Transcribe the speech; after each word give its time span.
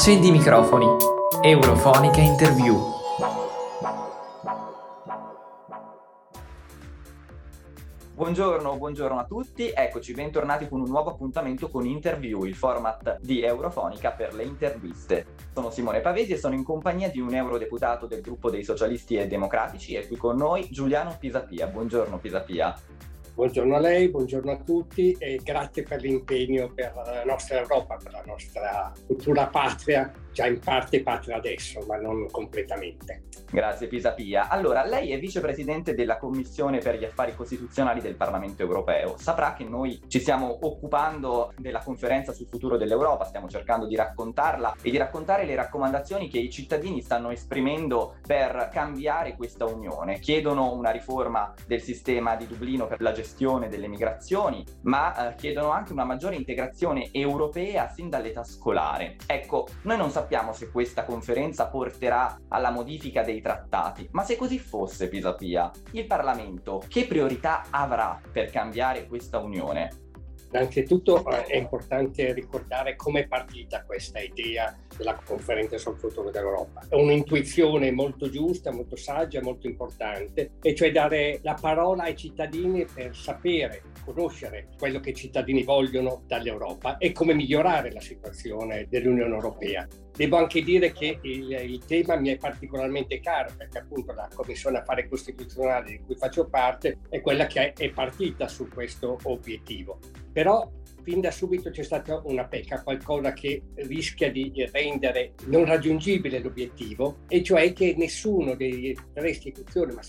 Accendi 0.00 0.28
i 0.28 0.30
microfoni. 0.30 0.86
Eurofonica 1.42 2.22
Interview. 2.22 2.74
Buongiorno, 8.14 8.78
buongiorno 8.78 9.18
a 9.18 9.26
tutti, 9.26 9.70
eccoci, 9.70 10.14
bentornati 10.14 10.70
con 10.70 10.80
un 10.80 10.88
nuovo 10.88 11.10
appuntamento 11.10 11.68
con 11.68 11.84
Interview, 11.84 12.44
il 12.44 12.54
format 12.54 13.18
di 13.20 13.42
Eurofonica 13.42 14.12
per 14.12 14.32
le 14.32 14.44
interviste. 14.44 15.34
Sono 15.52 15.70
Simone 15.70 16.00
Pavesi 16.00 16.32
e 16.32 16.38
sono 16.38 16.54
in 16.54 16.64
compagnia 16.64 17.10
di 17.10 17.20
un 17.20 17.34
eurodeputato 17.34 18.06
del 18.06 18.22
gruppo 18.22 18.48
dei 18.48 18.64
socialisti 18.64 19.16
e 19.16 19.26
democratici 19.26 19.92
e 19.96 20.06
qui 20.06 20.16
con 20.16 20.34
noi 20.34 20.66
Giuliano 20.70 21.14
Pisapia. 21.20 21.66
Buongiorno 21.66 22.16
Pisapia. 22.16 22.74
Buongiorno 23.40 23.74
a 23.74 23.78
lei, 23.78 24.10
buongiorno 24.10 24.50
a 24.50 24.58
tutti 24.58 25.16
e 25.18 25.40
grazie 25.42 25.82
per 25.82 26.02
l'impegno 26.02 26.70
per 26.74 26.92
la 26.94 27.24
nostra 27.24 27.60
Europa, 27.60 27.96
per 27.96 28.12
la 28.12 28.22
nostra 28.26 28.92
futura 29.06 29.46
patria 29.46 30.12
già 30.32 30.46
in 30.46 30.58
parte 30.58 31.02
patria 31.02 31.36
adesso, 31.36 31.80
ma 31.86 31.96
non 31.96 32.26
completamente. 32.30 33.24
Grazie 33.50 33.88
Pisapia. 33.88 34.48
Allora, 34.48 34.84
lei 34.84 35.12
è 35.12 35.18
vicepresidente 35.18 35.94
della 35.94 36.18
Commissione 36.18 36.78
per 36.78 36.96
gli 36.96 37.04
affari 37.04 37.34
costituzionali 37.34 38.00
del 38.00 38.14
Parlamento 38.14 38.62
europeo. 38.62 39.16
Saprà 39.18 39.54
che 39.54 39.64
noi 39.64 40.00
ci 40.06 40.20
stiamo 40.20 40.58
occupando 40.62 41.52
della 41.56 41.80
conferenza 41.80 42.32
sul 42.32 42.46
futuro 42.46 42.76
dell'Europa, 42.76 43.24
stiamo 43.24 43.48
cercando 43.48 43.86
di 43.86 43.96
raccontarla 43.96 44.76
e 44.82 44.90
di 44.90 44.96
raccontare 44.96 45.44
le 45.44 45.56
raccomandazioni 45.56 46.28
che 46.28 46.38
i 46.38 46.50
cittadini 46.50 47.02
stanno 47.02 47.30
esprimendo 47.30 48.16
per 48.24 48.70
cambiare 48.72 49.34
questa 49.34 49.64
unione. 49.64 50.20
Chiedono 50.20 50.72
una 50.72 50.90
riforma 50.90 51.52
del 51.66 51.80
sistema 51.80 52.36
di 52.36 52.46
Dublino 52.46 52.86
per 52.86 53.00
la 53.00 53.12
gestione 53.12 53.68
delle 53.68 53.88
migrazioni, 53.88 54.64
ma 54.82 55.30
eh, 55.30 55.34
chiedono 55.34 55.70
anche 55.70 55.92
una 55.92 56.04
maggiore 56.04 56.36
integrazione 56.36 57.08
europea 57.10 57.88
sin 57.88 58.08
dall'età 58.08 58.44
scolare. 58.44 59.16
Ecco, 59.26 59.66
noi 59.82 59.96
non 59.96 60.10
sappiamo 60.10 60.19
sappiamo 60.20 60.52
se 60.52 60.70
questa 60.70 61.04
conferenza 61.04 61.68
porterà 61.68 62.38
alla 62.48 62.70
modifica 62.70 63.22
dei 63.22 63.40
trattati, 63.40 64.06
ma 64.12 64.22
se 64.22 64.36
così 64.36 64.58
fosse, 64.58 65.08
Pisapia, 65.08 65.70
il 65.92 66.06
Parlamento 66.06 66.82
che 66.88 67.06
priorità 67.06 67.64
avrà 67.70 68.20
per 68.30 68.50
cambiare 68.50 69.06
questa 69.06 69.38
Unione? 69.38 70.08
Innanzitutto 70.52 71.24
eh, 71.28 71.44
è 71.44 71.56
importante 71.56 72.32
ricordare 72.32 72.96
come 72.96 73.20
è 73.20 73.28
partita 73.28 73.84
questa 73.84 74.18
idea 74.18 74.76
della 74.96 75.18
conferenza 75.24 75.78
sul 75.78 75.96
futuro 75.96 76.30
dell'Europa. 76.30 76.84
È 76.88 76.96
un'intuizione 76.96 77.92
molto 77.92 78.28
giusta, 78.28 78.72
molto 78.72 78.96
saggia, 78.96 79.40
molto 79.40 79.68
importante, 79.68 80.52
e 80.60 80.74
cioè 80.74 80.90
dare 80.90 81.38
la 81.42 81.56
parola 81.58 82.04
ai 82.04 82.16
cittadini 82.16 82.84
per 82.84 83.14
sapere, 83.14 83.82
conoscere 84.04 84.70
quello 84.76 84.98
che 84.98 85.10
i 85.10 85.14
cittadini 85.14 85.62
vogliono 85.62 86.22
dall'Europa 86.26 86.96
e 86.98 87.12
come 87.12 87.32
migliorare 87.32 87.92
la 87.92 88.00
situazione 88.00 88.86
dell'Unione 88.88 89.34
Europea. 89.34 89.86
Devo 90.20 90.36
anche 90.36 90.60
dire 90.60 90.92
che 90.92 91.18
il, 91.22 91.50
il, 91.50 91.82
tema 91.86 92.14
mi 92.14 92.28
è 92.28 92.36
particolarmente 92.36 93.20
caro 93.20 93.54
perché 93.56 93.78
appunto 93.78 94.12
la 94.12 94.28
Commissione 94.30 94.76
Affari 94.76 95.08
Costituzionali 95.08 95.92
di 95.92 96.04
cui 96.04 96.14
faccio 96.14 96.46
parte 96.46 96.98
è 97.08 97.22
quella 97.22 97.46
che 97.46 97.72
è 97.72 97.88
partita 97.88 98.46
su 98.46 98.68
questo 98.68 99.16
obiettivo. 99.22 99.98
Però 100.30 100.70
fin 101.10 101.20
da 101.20 101.32
subito 101.32 101.70
c'è 101.70 101.82
stata 101.82 102.20
una 102.24 102.44
pecca, 102.44 102.84
qualcosa 102.84 103.32
che 103.32 103.62
rischia 103.74 104.30
di 104.30 104.52
rendere 104.70 105.32
non 105.46 105.64
raggiungibile 105.64 106.38
l'obiettivo, 106.38 107.22
e 107.26 107.42
cioè 107.42 107.72
che 107.72 107.96
nessuno 107.98 108.54
delle 108.54 108.94
tre 109.12 109.30
istituzioni, 109.30 109.92
ma 109.92 110.02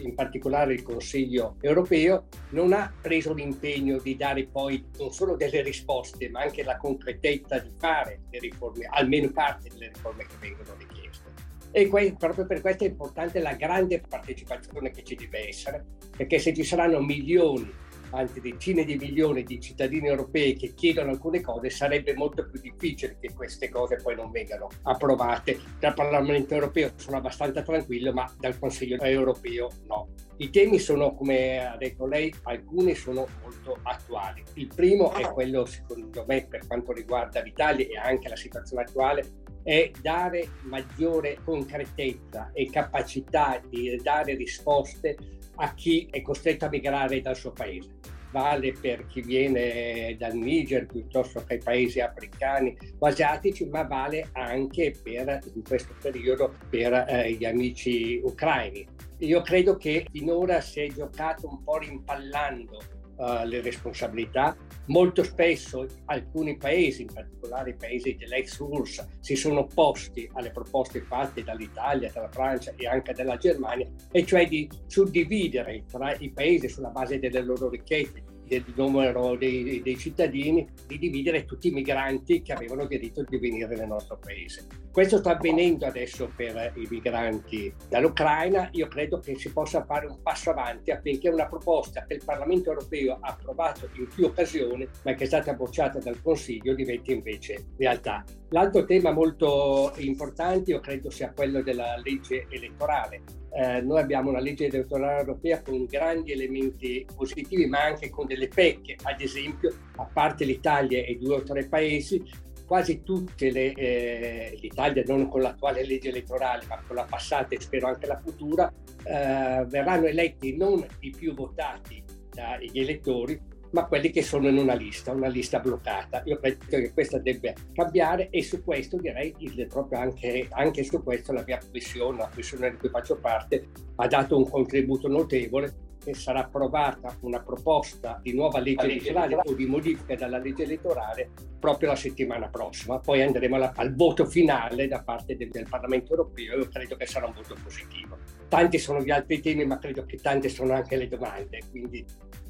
in 0.00 0.16
particolare 0.16 0.74
il 0.74 0.82
Consiglio 0.82 1.54
europeo, 1.60 2.24
non 2.50 2.72
ha 2.72 2.92
preso 3.00 3.32
l'impegno 3.32 3.98
di 3.98 4.16
dare 4.16 4.48
poi 4.48 4.84
non 4.98 5.12
solo 5.12 5.36
delle 5.36 5.62
risposte, 5.62 6.28
ma 6.28 6.40
anche 6.40 6.64
la 6.64 6.76
concretezza 6.76 7.60
di 7.60 7.70
fare 7.78 8.22
le 8.28 8.40
riforme, 8.40 8.88
almeno 8.90 9.30
parte 9.30 9.68
delle 9.68 9.92
riforme 9.94 10.26
che 10.26 10.34
vengono 10.40 10.74
richieste. 10.76 11.30
E 11.70 11.86
que- 11.86 12.16
proprio 12.18 12.46
per 12.46 12.60
questo 12.62 12.82
è 12.82 12.88
importante 12.88 13.38
la 13.38 13.54
grande 13.54 14.02
partecipazione 14.08 14.90
che 14.90 15.04
ci 15.04 15.14
deve 15.14 15.46
essere, 15.46 15.84
perché 16.16 16.40
se 16.40 16.52
ci 16.52 16.64
saranno 16.64 17.00
milioni 17.00 17.90
anzi 18.12 18.40
decine 18.40 18.84
di 18.84 18.96
milioni 18.96 19.42
di 19.42 19.60
cittadini 19.60 20.08
europei 20.08 20.54
che 20.54 20.74
chiedono 20.74 21.10
alcune 21.10 21.40
cose, 21.40 21.70
sarebbe 21.70 22.14
molto 22.14 22.48
più 22.48 22.60
difficile 22.60 23.16
che 23.20 23.32
queste 23.34 23.68
cose 23.68 23.96
poi 23.96 24.14
non 24.14 24.30
vengano 24.30 24.68
approvate. 24.82 25.58
Dal 25.78 25.94
Parlamento 25.94 26.54
europeo 26.54 26.92
sono 26.96 27.18
abbastanza 27.18 27.62
tranquillo, 27.62 28.12
ma 28.12 28.32
dal 28.38 28.58
Consiglio 28.58 28.98
europeo 29.00 29.68
no. 29.86 30.08
I 30.38 30.50
temi 30.50 30.78
sono, 30.78 31.14
come 31.14 31.66
ha 31.66 31.76
detto 31.76 32.06
lei, 32.06 32.32
alcuni 32.44 32.94
sono 32.94 33.26
molto 33.42 33.78
attuali. 33.82 34.42
Il 34.54 34.68
primo 34.74 35.12
è 35.12 35.22
quello, 35.30 35.64
secondo 35.66 36.24
me, 36.26 36.46
per 36.48 36.66
quanto 36.66 36.92
riguarda 36.92 37.40
l'Italia 37.40 37.86
e 37.86 37.96
anche 37.96 38.28
la 38.28 38.36
situazione 38.36 38.82
attuale, 38.82 39.40
è 39.62 39.90
dare 40.00 40.48
maggiore 40.62 41.38
concretezza 41.44 42.50
e 42.52 42.68
capacità 42.68 43.60
di 43.68 43.96
dare 44.02 44.34
risposte 44.34 45.16
a 45.56 45.74
chi 45.74 46.08
è 46.10 46.22
costretto 46.22 46.64
a 46.64 46.68
migrare 46.68 47.20
dal 47.20 47.36
suo 47.36 47.52
paese. 47.52 48.00
Vale 48.32 48.72
per 48.72 49.06
chi 49.06 49.20
viene 49.20 50.16
dal 50.18 50.34
Niger 50.34 50.86
piuttosto 50.86 51.44
che 51.44 51.54
ai 51.54 51.60
paesi 51.62 52.00
africani 52.00 52.74
o 52.98 53.06
asiatici, 53.06 53.66
ma 53.66 53.82
vale 53.82 54.30
anche 54.32 54.94
per, 55.02 55.38
in 55.54 55.62
questo 55.62 55.94
periodo 56.00 56.54
per 56.70 56.92
eh, 57.08 57.32
gli 57.32 57.44
amici 57.44 58.20
ucraini. 58.24 58.86
Io 59.18 59.42
credo 59.42 59.76
che 59.76 60.06
finora 60.10 60.60
si 60.60 60.80
è 60.80 60.88
giocato 60.88 61.46
un 61.46 61.62
po' 61.62 61.78
rimpallando 61.78 62.80
uh, 63.16 63.44
le 63.44 63.60
responsabilità. 63.60 64.56
Molto 64.86 65.22
spesso 65.22 65.86
alcuni 66.06 66.56
paesi, 66.56 67.02
in 67.02 67.12
particolare 67.12 67.70
i 67.70 67.76
paesi 67.76 68.16
dell'ex 68.16 68.58
URSS, 68.58 69.06
si 69.20 69.36
sono 69.36 69.60
opposti 69.60 70.28
alle 70.32 70.50
proposte 70.50 71.00
fatte 71.02 71.44
dall'Italia, 71.44 72.10
dalla 72.12 72.28
Francia 72.28 72.72
e 72.76 72.88
anche 72.88 73.12
dalla 73.12 73.36
Germania, 73.36 73.88
e 74.10 74.26
cioè 74.26 74.46
di 74.48 74.68
suddividere 74.86 75.84
tra 75.86 76.14
i 76.16 76.30
paesi 76.30 76.68
sulla 76.68 76.90
base 76.90 77.20
delle 77.20 77.42
loro 77.42 77.68
ricchezze 77.68 78.31
del 78.46 78.64
numero 78.74 79.36
dei, 79.36 79.80
dei, 79.82 79.96
cittadini, 79.96 80.68
di 80.86 80.98
dividere 80.98 81.44
tutti 81.44 81.68
i 81.68 81.70
migranti 81.70 82.42
che 82.42 82.52
avevano 82.52 82.86
diritto 82.86 83.22
di 83.22 83.38
venire 83.38 83.76
nel 83.76 83.88
nostro 83.88 84.18
paese. 84.18 84.66
Questo 84.90 85.18
sta 85.18 85.32
avvenendo 85.36 85.86
adesso 85.86 86.30
per 86.34 86.72
i 86.76 86.86
migranti 86.90 87.72
dall'Ucraina. 87.88 88.68
Io 88.72 88.88
credo 88.88 89.20
che 89.20 89.36
si 89.36 89.50
possa 89.52 89.84
fare 89.84 90.06
un 90.06 90.20
passo 90.22 90.50
avanti 90.50 90.90
affinché 90.90 91.28
una 91.28 91.46
proposta 91.46 92.04
che 92.04 92.14
il 92.14 92.22
Parlamento 92.24 92.70
europeo 92.70 93.18
ha 93.20 93.30
approvato 93.30 93.88
in 93.94 94.08
più 94.08 94.26
occasioni, 94.26 94.86
ma 95.04 95.14
che 95.14 95.24
è 95.24 95.26
stata 95.26 95.54
bocciata 95.54 95.98
dal 95.98 96.20
Consiglio, 96.20 96.74
diventi 96.74 97.12
invece 97.12 97.68
realtà. 97.78 98.24
L'altro 98.52 98.84
tema 98.84 99.12
molto 99.12 99.94
importante 99.96 100.72
io 100.72 100.80
credo 100.80 101.08
sia 101.08 101.32
quello 101.32 101.62
della 101.62 101.96
legge 101.96 102.46
elettorale. 102.50 103.22
Eh, 103.50 103.80
noi 103.80 103.98
abbiamo 103.98 104.28
una 104.28 104.40
legge 104.40 104.66
elettorale 104.66 105.20
europea 105.20 105.62
con 105.62 105.86
grandi 105.86 106.32
elementi 106.32 107.06
positivi, 107.16 107.64
ma 107.64 107.82
anche 107.82 108.10
con 108.10 108.26
delle 108.26 108.48
pecche. 108.48 108.96
Ad 109.04 109.22
esempio, 109.22 109.74
a 109.96 110.04
parte 110.04 110.44
l'Italia 110.44 111.02
e 111.02 111.16
due 111.16 111.36
o 111.36 111.42
tre 111.42 111.66
paesi, 111.66 112.22
quasi 112.66 113.02
tutte 113.02 113.50
le, 113.50 113.72
eh, 113.72 114.58
l'Italia 114.60 115.02
non 115.06 115.28
con 115.28 115.40
l'attuale 115.40 115.86
legge 115.86 116.10
elettorale, 116.10 116.66
ma 116.68 116.78
con 116.86 116.96
la 116.96 117.06
passata 117.08 117.54
e 117.54 117.60
spero 117.60 117.86
anche 117.86 118.06
la 118.06 118.20
futura, 118.22 118.70
eh, 119.04 119.64
verranno 119.66 120.04
eletti 120.04 120.54
non 120.54 120.86
i 121.00 121.10
più 121.10 121.32
votati 121.32 122.04
dagli 122.30 122.78
elettori, 122.78 123.40
ma 123.72 123.86
quelli 123.86 124.10
che 124.10 124.22
sono 124.22 124.48
in 124.48 124.58
una 124.58 124.74
lista, 124.74 125.12
una 125.12 125.28
lista 125.28 125.58
bloccata. 125.58 126.22
Io 126.26 126.38
credo 126.38 126.58
che 126.68 126.92
questa 126.92 127.18
debba 127.18 127.52
cambiare 127.72 128.28
e 128.30 128.42
su 128.42 128.62
questo 128.62 128.96
direi 128.96 129.34
proprio 129.68 129.98
anche, 129.98 130.46
anche 130.50 130.84
su 130.84 131.02
questo 131.02 131.32
la 131.32 131.42
mia 131.46 131.58
commissione, 131.58 132.18
la 132.18 132.28
commissione 132.28 132.70
di 132.70 132.76
cui 132.76 132.88
faccio 132.88 133.16
parte, 133.16 133.68
ha 133.96 134.06
dato 134.06 134.36
un 134.36 134.48
contributo 134.48 135.08
notevole 135.08 135.90
e 136.04 136.14
sarà 136.14 136.40
approvata 136.40 137.16
una 137.20 137.40
proposta 137.40 138.18
di 138.20 138.34
nuova 138.34 138.58
legge 138.58 138.84
elettorale 138.86 139.40
o 139.44 139.54
di 139.54 139.66
modifica 139.66 140.16
della 140.16 140.38
legge 140.38 140.64
elettorale 140.64 141.30
proprio 141.60 141.90
la 141.90 141.96
settimana 141.96 142.48
prossima. 142.48 142.98
Poi 142.98 143.22
andremo 143.22 143.54
alla, 143.54 143.72
al 143.76 143.94
voto 143.94 144.26
finale 144.26 144.88
da 144.88 145.02
parte 145.02 145.36
del, 145.36 145.50
del 145.50 145.66
Parlamento 145.68 146.10
europeo 146.10 146.54
e 146.54 146.58
io 146.58 146.68
credo 146.68 146.96
che 146.96 147.06
sarà 147.06 147.26
un 147.26 147.34
voto 147.34 147.56
positivo. 147.62 148.18
Tanti 148.48 148.78
sono 148.78 149.00
gli 149.00 149.10
altri 149.10 149.40
temi, 149.40 149.64
ma 149.64 149.78
credo 149.78 150.04
che 150.04 150.16
tante 150.16 150.48
sono 150.48 150.74
anche 150.74 150.96
le 150.96 151.08
domande. 151.08 151.60
Quindi 151.70 152.04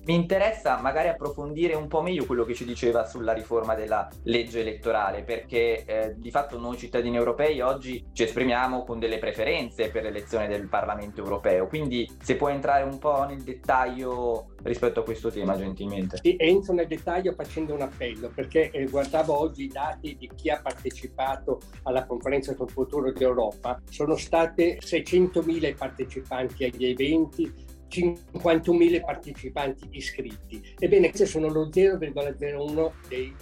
mi 0.04 0.14
interessa 0.14 0.80
magari 0.80 1.08
approfondire 1.08 1.74
un 1.74 1.86
po' 1.86 2.02
meglio 2.02 2.26
quello 2.26 2.44
che 2.44 2.54
ci 2.54 2.64
diceva 2.64 3.06
sulla 3.06 3.32
riforma 3.32 3.74
della 3.74 4.08
legge 4.24 4.60
elettorale, 4.60 5.22
perché 5.22 5.84
eh, 5.84 6.14
di 6.16 6.30
fatto 6.30 6.58
noi 6.58 6.76
cittadini 6.76 7.16
europei 7.16 7.60
oggi 7.60 8.04
ci 8.12 8.24
esprimiamo 8.24 8.84
con 8.84 8.98
delle 8.98 9.18
preferenze 9.18 9.90
per 9.90 10.02
l'elezione 10.02 10.48
del 10.48 10.68
Parlamento 10.68 11.20
europeo, 11.20 11.66
quindi 11.66 12.10
se 12.20 12.36
può 12.36 12.48
entrare 12.48 12.82
un 12.82 12.98
po' 12.98 13.24
nel 13.24 13.42
dettaglio 13.42 14.54
rispetto 14.62 15.00
a 15.00 15.04
questo 15.04 15.30
tema 15.30 15.56
gentilmente. 15.56 16.18
Sì, 16.20 16.34
entro 16.38 16.72
nel 16.72 16.86
dettaglio 16.86 17.32
facendo 17.32 17.74
un 17.74 17.82
appello, 17.82 18.30
perché 18.34 18.70
eh, 18.70 18.86
guardavo 18.86 19.38
oggi 19.38 19.64
i 19.64 19.68
dati 19.68 20.16
di 20.16 20.30
chi 20.34 20.50
ha 20.50 20.60
partecipato 20.60 21.60
alla 21.84 22.04
conferenza 22.06 22.54
sul 22.54 22.70
futuro 22.70 23.12
d'Europa, 23.12 23.80
sono 23.88 24.16
state 24.16 24.78
600.000 24.78 25.66
i 25.66 25.74
partecipanti 25.74 26.64
agli 26.64 26.86
eventi, 26.86 27.52
51.000 27.92 29.04
partecipanti 29.04 29.88
iscritti. 29.90 30.74
Ebbene, 30.78 31.08
questi 31.08 31.26
sono 31.26 31.48
lo 31.48 31.68
0,01 31.68 32.92
dei 33.08 33.34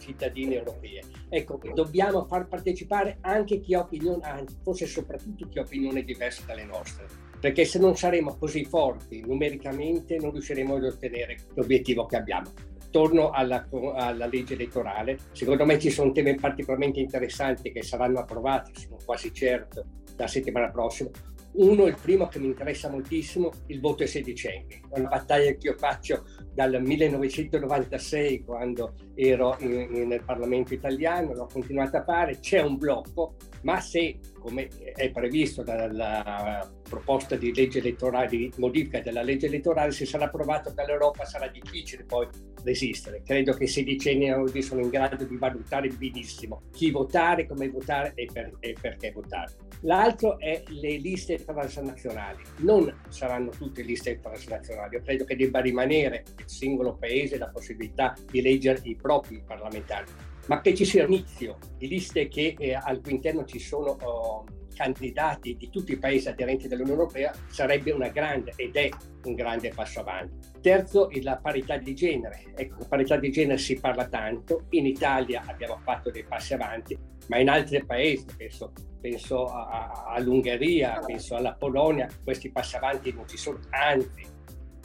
cittadini 0.00 0.54
europei. 0.54 1.00
Ecco, 1.28 1.60
dobbiamo 1.74 2.24
far 2.24 2.48
partecipare 2.48 3.18
anche 3.20 3.60
chi 3.60 3.74
ha 3.74 3.80
opinioni, 3.80 4.22
forse 4.62 4.86
soprattutto 4.86 5.46
chi 5.46 5.58
ha 5.58 5.62
opinioni 5.62 6.02
diverse 6.02 6.42
dalle 6.46 6.64
nostre, 6.64 7.06
perché 7.38 7.64
se 7.64 7.78
non 7.78 7.96
saremo 7.96 8.36
così 8.36 8.64
forti 8.64 9.20
numericamente 9.20 10.16
non 10.16 10.32
riusciremo 10.32 10.74
ad 10.74 10.84
ottenere 10.84 11.36
l'obiettivo 11.54 12.06
che 12.06 12.16
abbiamo. 12.16 12.50
Torno 12.90 13.30
alla, 13.30 13.68
alla, 13.94 14.26
legge 14.26 14.54
elettorale, 14.54 15.16
secondo 15.30 15.64
me 15.64 15.78
ci 15.78 15.90
sono 15.90 16.10
temi 16.10 16.34
particolarmente 16.34 16.98
interessanti 16.98 17.70
che 17.70 17.84
saranno 17.84 18.18
approvati, 18.18 18.72
sono 18.74 18.96
quasi 19.04 19.32
certo, 19.32 19.84
la 20.16 20.26
settimana 20.26 20.70
prossima. 20.70 21.10
Uno, 21.52 21.86
il 21.86 21.96
primo 22.00 22.28
che 22.28 22.38
mi 22.38 22.46
interessa 22.46 22.88
moltissimo, 22.88 23.50
il 23.66 23.80
voto 23.80 24.02
ai 24.02 24.08
sedicenni. 24.08 24.82
È 24.88 24.98
una 24.98 25.08
battaglia 25.08 25.50
che 25.52 25.66
io 25.66 25.74
faccio 25.76 26.24
dal 26.54 26.80
1996, 26.80 28.44
quando 28.44 28.94
ero 29.14 29.56
in, 29.60 29.88
in, 29.92 30.08
nel 30.08 30.22
Parlamento 30.24 30.74
italiano, 30.74 31.34
l'ho 31.34 31.48
continuata 31.52 31.98
a 31.98 32.04
fare. 32.04 32.38
C'è 32.38 32.60
un 32.60 32.76
blocco, 32.76 33.34
ma 33.62 33.80
se, 33.80 34.18
come 34.38 34.68
è 34.94 35.10
previsto 35.10 35.62
dalla 35.62 36.70
proposta 36.88 37.36
di 37.36 37.54
legge 37.54 37.78
elettorale, 37.78 38.28
di 38.28 38.52
modifica 38.56 39.00
della 39.00 39.22
legge 39.22 39.46
elettorale, 39.46 39.90
se 39.90 40.06
sarà 40.06 40.26
approvato 40.26 40.70
dall'Europa 40.70 41.24
sarà 41.24 41.48
difficile 41.48 42.04
poi 42.04 42.28
resistere. 42.62 43.22
Credo 43.22 43.52
che 43.52 43.64
i 43.64 43.68
sedicenni 43.68 44.32
oggi 44.32 44.62
sono 44.62 44.80
in 44.80 44.90
grado 44.90 45.24
di 45.24 45.36
valutare 45.36 45.88
benissimo 45.88 46.62
chi 46.72 46.90
votare, 46.90 47.46
come 47.46 47.68
votare 47.68 48.12
e, 48.14 48.28
per, 48.32 48.56
e 48.60 48.74
perché 48.80 49.12
votare. 49.12 49.52
L'altro 49.82 50.38
è 50.38 50.62
le 50.68 50.96
liste 50.98 51.42
transnazionali. 51.42 52.42
Non 52.58 52.94
saranno 53.08 53.50
tutte 53.50 53.82
liste 53.82 54.20
transnazionali, 54.20 54.96
io 54.96 55.02
credo 55.02 55.24
che 55.24 55.36
debba 55.36 55.60
rimanere 55.60 56.24
il 56.38 56.44
singolo 56.46 56.96
paese 56.96 57.38
la 57.38 57.48
possibilità 57.48 58.14
di 58.30 58.38
eleggere 58.38 58.80
i 58.84 58.96
propri 58.96 59.42
parlamentari, 59.44 60.06
ma 60.46 60.60
che 60.60 60.74
ci 60.74 60.84
sia 60.84 61.04
un 61.04 61.12
inizio 61.12 61.58
di 61.76 61.88
liste 61.88 62.28
che 62.28 62.54
eh, 62.58 62.74
al 62.74 63.00
cui 63.00 63.12
interno 63.12 63.44
ci 63.44 63.58
sono 63.58 63.96
oh, 64.02 64.44
candidati 64.74 65.56
di 65.56 65.68
tutti 65.70 65.92
i 65.92 65.98
paesi 65.98 66.28
aderenti 66.28 66.68
dell'Unione 66.68 67.00
Europea 67.00 67.32
sarebbe 67.48 67.90
una 67.92 68.08
grande 68.08 68.52
ed 68.56 68.76
è 68.76 68.88
un 69.24 69.34
grande 69.34 69.70
passo 69.70 70.00
avanti. 70.00 70.48
Terzo, 70.60 71.08
la 71.22 71.36
parità 71.36 71.76
di 71.76 71.94
genere. 71.94 72.44
Ecco, 72.54 72.76
la 72.80 72.86
parità 72.86 73.16
di 73.16 73.30
genere 73.30 73.58
si 73.58 73.78
parla 73.78 74.08
tanto, 74.08 74.66
in 74.70 74.86
Italia 74.86 75.42
abbiamo 75.46 75.78
fatto 75.82 76.10
dei 76.10 76.24
passi 76.24 76.54
avanti, 76.54 76.98
ma 77.28 77.38
in 77.38 77.48
altri 77.48 77.84
paesi, 77.84 78.26
penso, 78.36 78.72
penso 79.00 79.46
all'Ungheria, 79.46 81.00
penso 81.04 81.36
alla 81.36 81.54
Polonia, 81.54 82.08
questi 82.22 82.50
passi 82.50 82.76
avanti 82.76 83.12
non 83.12 83.26
ci 83.28 83.36
sono, 83.36 83.58
anzi 83.70 84.38